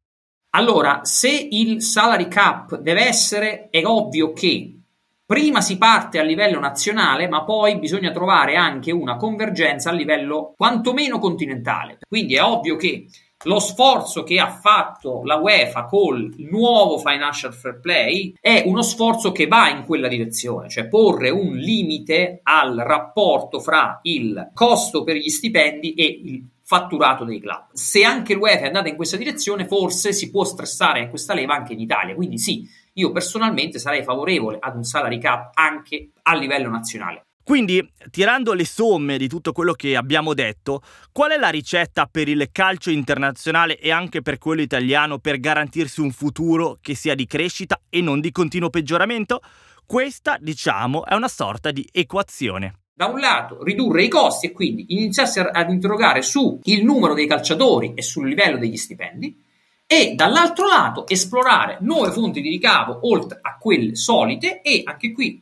Allora, 0.52 1.02
se 1.04 1.48
il 1.50 1.82
salary 1.82 2.28
cap 2.28 2.78
deve 2.80 3.06
essere, 3.06 3.70
è 3.70 3.86
ovvio 3.86 4.34
che 4.34 4.78
prima 5.26 5.62
si 5.62 5.78
parte 5.78 6.20
a 6.20 6.24
livello 6.24 6.60
nazionale, 6.60 7.30
ma 7.30 7.46
poi 7.46 7.80
bisogna 7.80 8.12
trovare 8.12 8.58
anche 8.58 8.92
una 8.92 9.16
convergenza 9.16 9.90
a 9.90 9.94
livello 9.94 10.54
quantomeno 10.58 11.18
continentale. 11.18 12.00
Quindi 12.06 12.36
è 12.36 12.44
ovvio 12.44 12.76
che 12.76 13.06
lo 13.44 13.60
sforzo 13.60 14.24
che 14.24 14.40
ha 14.40 14.50
fatto 14.50 15.24
la 15.24 15.38
UEFA 15.38 15.86
col 15.86 16.34
nuovo 16.50 16.98
financial 16.98 17.54
fair 17.54 17.80
play 17.80 18.34
è 18.40 18.64
uno 18.66 18.82
sforzo 18.82 19.32
che 19.32 19.48
va 19.48 19.70
in 19.70 19.86
quella 19.86 20.10
direzione, 20.10 20.70
cioè 20.70 20.88
porre 20.88 21.30
un 21.30 21.56
limite 21.56 22.42
al 22.44 22.76
rapporto 22.76 23.60
fra 23.60 24.00
il 24.04 24.52
costo 24.54 25.04
per 25.04 25.16
gli 25.16 25.30
stipendi 25.30 25.94
e 25.94 26.22
il 26.24 26.48
fatturato 26.70 27.24
dei 27.24 27.40
club. 27.40 27.68
Se 27.72 28.04
anche 28.04 28.36
l'UEFA 28.36 28.64
è 28.64 28.68
andata 28.68 28.90
in 28.90 28.96
questa 28.96 29.18
direzione, 29.18 29.66
forse 29.66 30.14
si 30.14 30.30
può 30.30 30.44
stressare 30.44 31.10
questa 31.10 31.34
leva 31.34 31.56
anche 31.56 31.74
in 31.74 31.80
Italia. 31.80 32.14
Quindi 32.14 32.38
sì, 32.38 32.68
io 32.94 33.12
personalmente 33.12 33.80
sarei 33.80 34.04
favorevole 34.04 34.58
ad 34.60 34.76
un 34.76 34.84
salary 34.84 35.18
cap 35.18 35.52
anche 35.56 36.12
a 36.22 36.36
livello 36.36 36.70
nazionale. 36.70 37.29
Quindi, 37.50 37.84
tirando 38.12 38.54
le 38.54 38.64
somme 38.64 39.18
di 39.18 39.28
tutto 39.28 39.54
quello 39.54 39.74
che 39.74 39.96
abbiamo 39.96 40.36
detto, 40.36 40.84
qual 41.12 41.32
è 41.32 41.36
la 41.36 41.50
ricetta 41.50 42.06
per 42.06 42.28
il 42.28 42.50
calcio 42.52 42.92
internazionale 42.92 43.80
e 43.80 43.90
anche 43.90 44.22
per 44.22 44.38
quello 44.38 44.62
italiano 44.62 45.18
per 45.18 45.40
garantirsi 45.40 46.00
un 46.00 46.12
futuro 46.12 46.78
che 46.80 46.94
sia 46.94 47.16
di 47.16 47.26
crescita 47.26 47.82
e 47.90 48.02
non 48.02 48.20
di 48.20 48.32
continuo 48.32 48.70
peggioramento? 48.70 49.42
Questa, 49.84 50.38
diciamo, 50.40 51.04
è 51.08 51.16
una 51.16 51.28
sorta 51.28 51.72
di 51.72 51.90
equazione. 51.92 52.82
Da 52.94 53.08
un 53.08 53.20
lato 53.20 53.64
ridurre 53.64 54.04
i 54.04 54.10
costi 54.10 54.46
e 54.46 54.52
quindi 54.52 54.86
iniziarsi 54.90 55.40
ad 55.40 55.72
interrogare 55.72 56.22
sul 56.22 56.60
numero 56.84 57.16
dei 57.16 57.26
calciatori 57.26 57.94
e 57.96 58.04
sul 58.04 58.28
livello 58.28 58.60
degli 58.60 58.78
stipendi, 58.78 59.44
e 59.88 60.14
dall'altro 60.14 60.68
lato 60.68 61.08
esplorare 61.08 61.80
nuove 61.82 62.12
fonti 62.12 62.42
di 62.42 62.50
ricavo 62.52 63.00
oltre 63.10 63.40
a 63.42 63.58
quelle 63.58 63.96
solite 63.96 64.62
e 64.62 64.84
anche 64.86 65.12
qui 65.12 65.42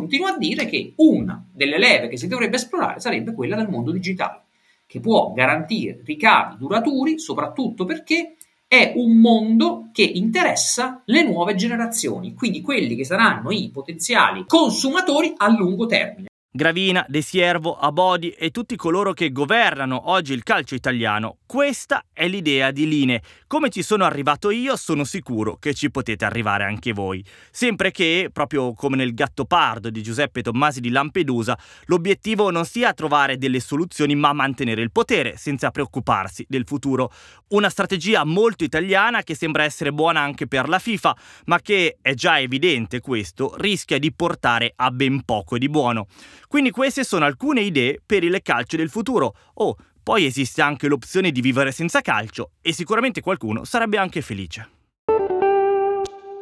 continuo 0.00 0.28
a 0.28 0.38
dire 0.38 0.64
che 0.64 0.94
una 0.96 1.44
delle 1.52 1.78
leve 1.78 2.08
che 2.08 2.16
si 2.16 2.26
dovrebbe 2.26 2.56
esplorare 2.56 3.00
sarebbe 3.00 3.34
quella 3.34 3.54
del 3.54 3.68
mondo 3.68 3.92
digitale, 3.92 4.44
che 4.86 4.98
può 4.98 5.32
garantire 5.34 6.00
ricavi 6.02 6.56
duraturi, 6.56 7.18
soprattutto 7.18 7.84
perché 7.84 8.36
è 8.66 8.92
un 8.96 9.18
mondo 9.18 9.90
che 9.92 10.02
interessa 10.02 11.02
le 11.04 11.22
nuove 11.22 11.54
generazioni, 11.54 12.32
quindi 12.34 12.62
quelli 12.62 12.96
che 12.96 13.04
saranno 13.04 13.50
i 13.50 13.68
potenziali 13.70 14.44
consumatori 14.46 15.34
a 15.36 15.50
lungo 15.50 15.84
termine. 15.84 16.29
Gravina, 16.52 17.06
De 17.06 17.22
Siervo, 17.22 17.78
Abodi 17.78 18.30
e 18.30 18.50
tutti 18.50 18.74
coloro 18.74 19.12
che 19.12 19.30
governano 19.30 20.10
oggi 20.10 20.32
il 20.32 20.42
calcio 20.42 20.74
italiano. 20.74 21.36
Questa 21.46 22.06
è 22.12 22.26
l'idea 22.26 22.72
di 22.72 22.88
Line. 22.88 23.22
Come 23.46 23.68
ci 23.68 23.84
sono 23.84 24.04
arrivato 24.04 24.50
io, 24.50 24.74
sono 24.74 25.04
sicuro 25.04 25.58
che 25.58 25.74
ci 25.74 25.92
potete 25.92 26.24
arrivare 26.24 26.64
anche 26.64 26.92
voi. 26.92 27.24
Sempre 27.52 27.92
che, 27.92 28.30
proprio 28.32 28.74
come 28.74 28.96
nel 28.96 29.14
Gattopardo 29.14 29.90
di 29.90 30.02
Giuseppe 30.02 30.42
Tommasi 30.42 30.80
di 30.80 30.90
Lampedusa, 30.90 31.56
l'obiettivo 31.84 32.50
non 32.50 32.64
sia 32.64 32.94
trovare 32.94 33.38
delle 33.38 33.60
soluzioni 33.60 34.16
ma 34.16 34.32
mantenere 34.32 34.82
il 34.82 34.90
potere 34.90 35.36
senza 35.36 35.70
preoccuparsi 35.70 36.44
del 36.48 36.64
futuro. 36.66 37.12
Una 37.50 37.68
strategia 37.68 38.24
molto 38.24 38.64
italiana 38.64 39.22
che 39.22 39.36
sembra 39.36 39.62
essere 39.62 39.92
buona 39.92 40.18
anche 40.18 40.48
per 40.48 40.68
la 40.68 40.80
FIFA, 40.80 41.16
ma 41.44 41.60
che, 41.60 41.98
è 42.02 42.14
già 42.14 42.40
evidente 42.40 42.98
questo, 42.98 43.54
rischia 43.56 44.00
di 44.00 44.12
portare 44.12 44.72
a 44.74 44.90
ben 44.90 45.24
poco 45.24 45.56
di 45.56 45.68
buono. 45.68 46.08
Quindi 46.50 46.72
queste 46.72 47.04
sono 47.04 47.26
alcune 47.26 47.60
idee 47.60 48.02
per 48.04 48.24
il 48.24 48.36
calcio 48.42 48.76
del 48.76 48.90
futuro. 48.90 49.36
Oh, 49.54 49.76
poi 50.02 50.24
esiste 50.24 50.60
anche 50.60 50.88
l'opzione 50.88 51.30
di 51.30 51.40
vivere 51.40 51.70
senza 51.70 52.00
calcio 52.00 52.54
e 52.60 52.72
sicuramente 52.72 53.20
qualcuno 53.20 53.62
sarebbe 53.62 53.98
anche 53.98 54.20
felice. 54.20 54.79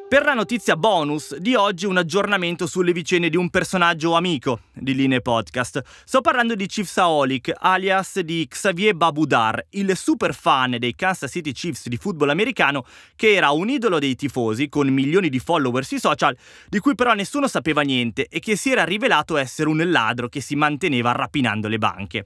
Per 0.08 0.24
la 0.24 0.32
notizia 0.32 0.74
bonus 0.74 1.36
di 1.36 1.54
oggi 1.54 1.84
un 1.84 1.98
aggiornamento 1.98 2.66
sulle 2.66 2.92
vicende 2.92 3.28
di 3.28 3.36
un 3.36 3.50
personaggio 3.50 4.14
amico 4.14 4.60
di 4.72 4.94
Linee 4.94 5.20
Podcast. 5.20 5.82
Sto 6.06 6.22
parlando 6.22 6.54
di 6.54 6.64
Chief 6.66 6.88
Saolik, 6.88 7.52
alias 7.54 8.20
di 8.20 8.46
Xavier 8.48 8.94
Babudar, 8.94 9.66
il 9.72 9.94
super 9.98 10.34
fan 10.34 10.76
dei 10.78 10.94
Kansas 10.94 11.30
City 11.30 11.52
Chiefs 11.52 11.88
di 11.88 11.98
football 11.98 12.30
americano 12.30 12.86
che 13.16 13.34
era 13.34 13.50
un 13.50 13.68
idolo 13.68 13.98
dei 13.98 14.14
tifosi 14.14 14.70
con 14.70 14.88
milioni 14.88 15.28
di 15.28 15.40
follower 15.40 15.84
sui 15.84 16.00
social, 16.00 16.34
di 16.70 16.78
cui 16.78 16.94
però 16.94 17.12
nessuno 17.12 17.46
sapeva 17.46 17.82
niente 17.82 18.28
e 18.30 18.38
che 18.40 18.56
si 18.56 18.70
era 18.70 18.84
rivelato 18.84 19.36
essere 19.36 19.68
un 19.68 19.90
ladro 19.90 20.30
che 20.30 20.40
si 20.40 20.56
manteneva 20.56 21.12
rapinando 21.12 21.68
le 21.68 21.76
banche. 21.76 22.24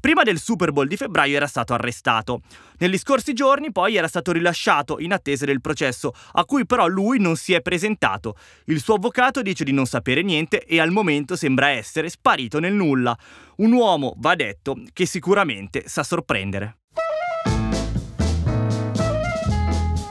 Prima 0.00 0.22
del 0.22 0.40
Super 0.40 0.72
Bowl 0.72 0.88
di 0.88 0.96
febbraio 0.96 1.36
era 1.36 1.46
stato 1.46 1.74
arrestato. 1.74 2.40
Negli 2.78 2.96
scorsi 2.96 3.34
giorni 3.34 3.70
poi 3.70 3.96
era 3.96 4.08
stato 4.08 4.32
rilasciato 4.32 4.98
in 4.98 5.12
attesa 5.12 5.44
del 5.44 5.60
processo, 5.60 6.14
a 6.32 6.44
cui 6.46 6.64
però 6.64 6.86
lui 6.86 7.20
non 7.20 7.36
si 7.36 7.52
è 7.52 7.60
presentato. 7.60 8.34
Il 8.64 8.80
suo 8.80 8.94
avvocato 8.94 9.42
dice 9.42 9.62
di 9.62 9.72
non 9.72 9.84
sapere 9.84 10.22
niente 10.22 10.64
e 10.64 10.80
al 10.80 10.90
momento 10.90 11.36
sembra 11.36 11.68
essere 11.68 12.08
sparito 12.08 12.58
nel 12.58 12.72
nulla. 12.72 13.14
Un 13.56 13.72
uomo, 13.72 14.14
va 14.16 14.34
detto, 14.34 14.82
che 14.94 15.04
sicuramente 15.04 15.84
sa 15.86 16.02
sorprendere. 16.02 16.78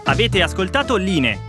Avete 0.04 0.42
ascoltato 0.42 0.96
Line, 0.98 1.49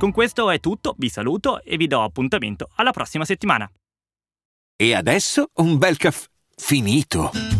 Con 0.00 0.12
questo 0.12 0.48
è 0.48 0.60
tutto, 0.60 0.94
vi 0.96 1.10
saluto 1.10 1.62
e 1.62 1.76
vi 1.76 1.86
do 1.86 2.02
appuntamento 2.02 2.70
alla 2.76 2.90
prossima 2.90 3.26
settimana. 3.26 3.70
E 4.74 4.94
adesso 4.94 5.48
un 5.56 5.76
bel 5.76 5.98
caffè 5.98 6.26
finito. 6.56 7.59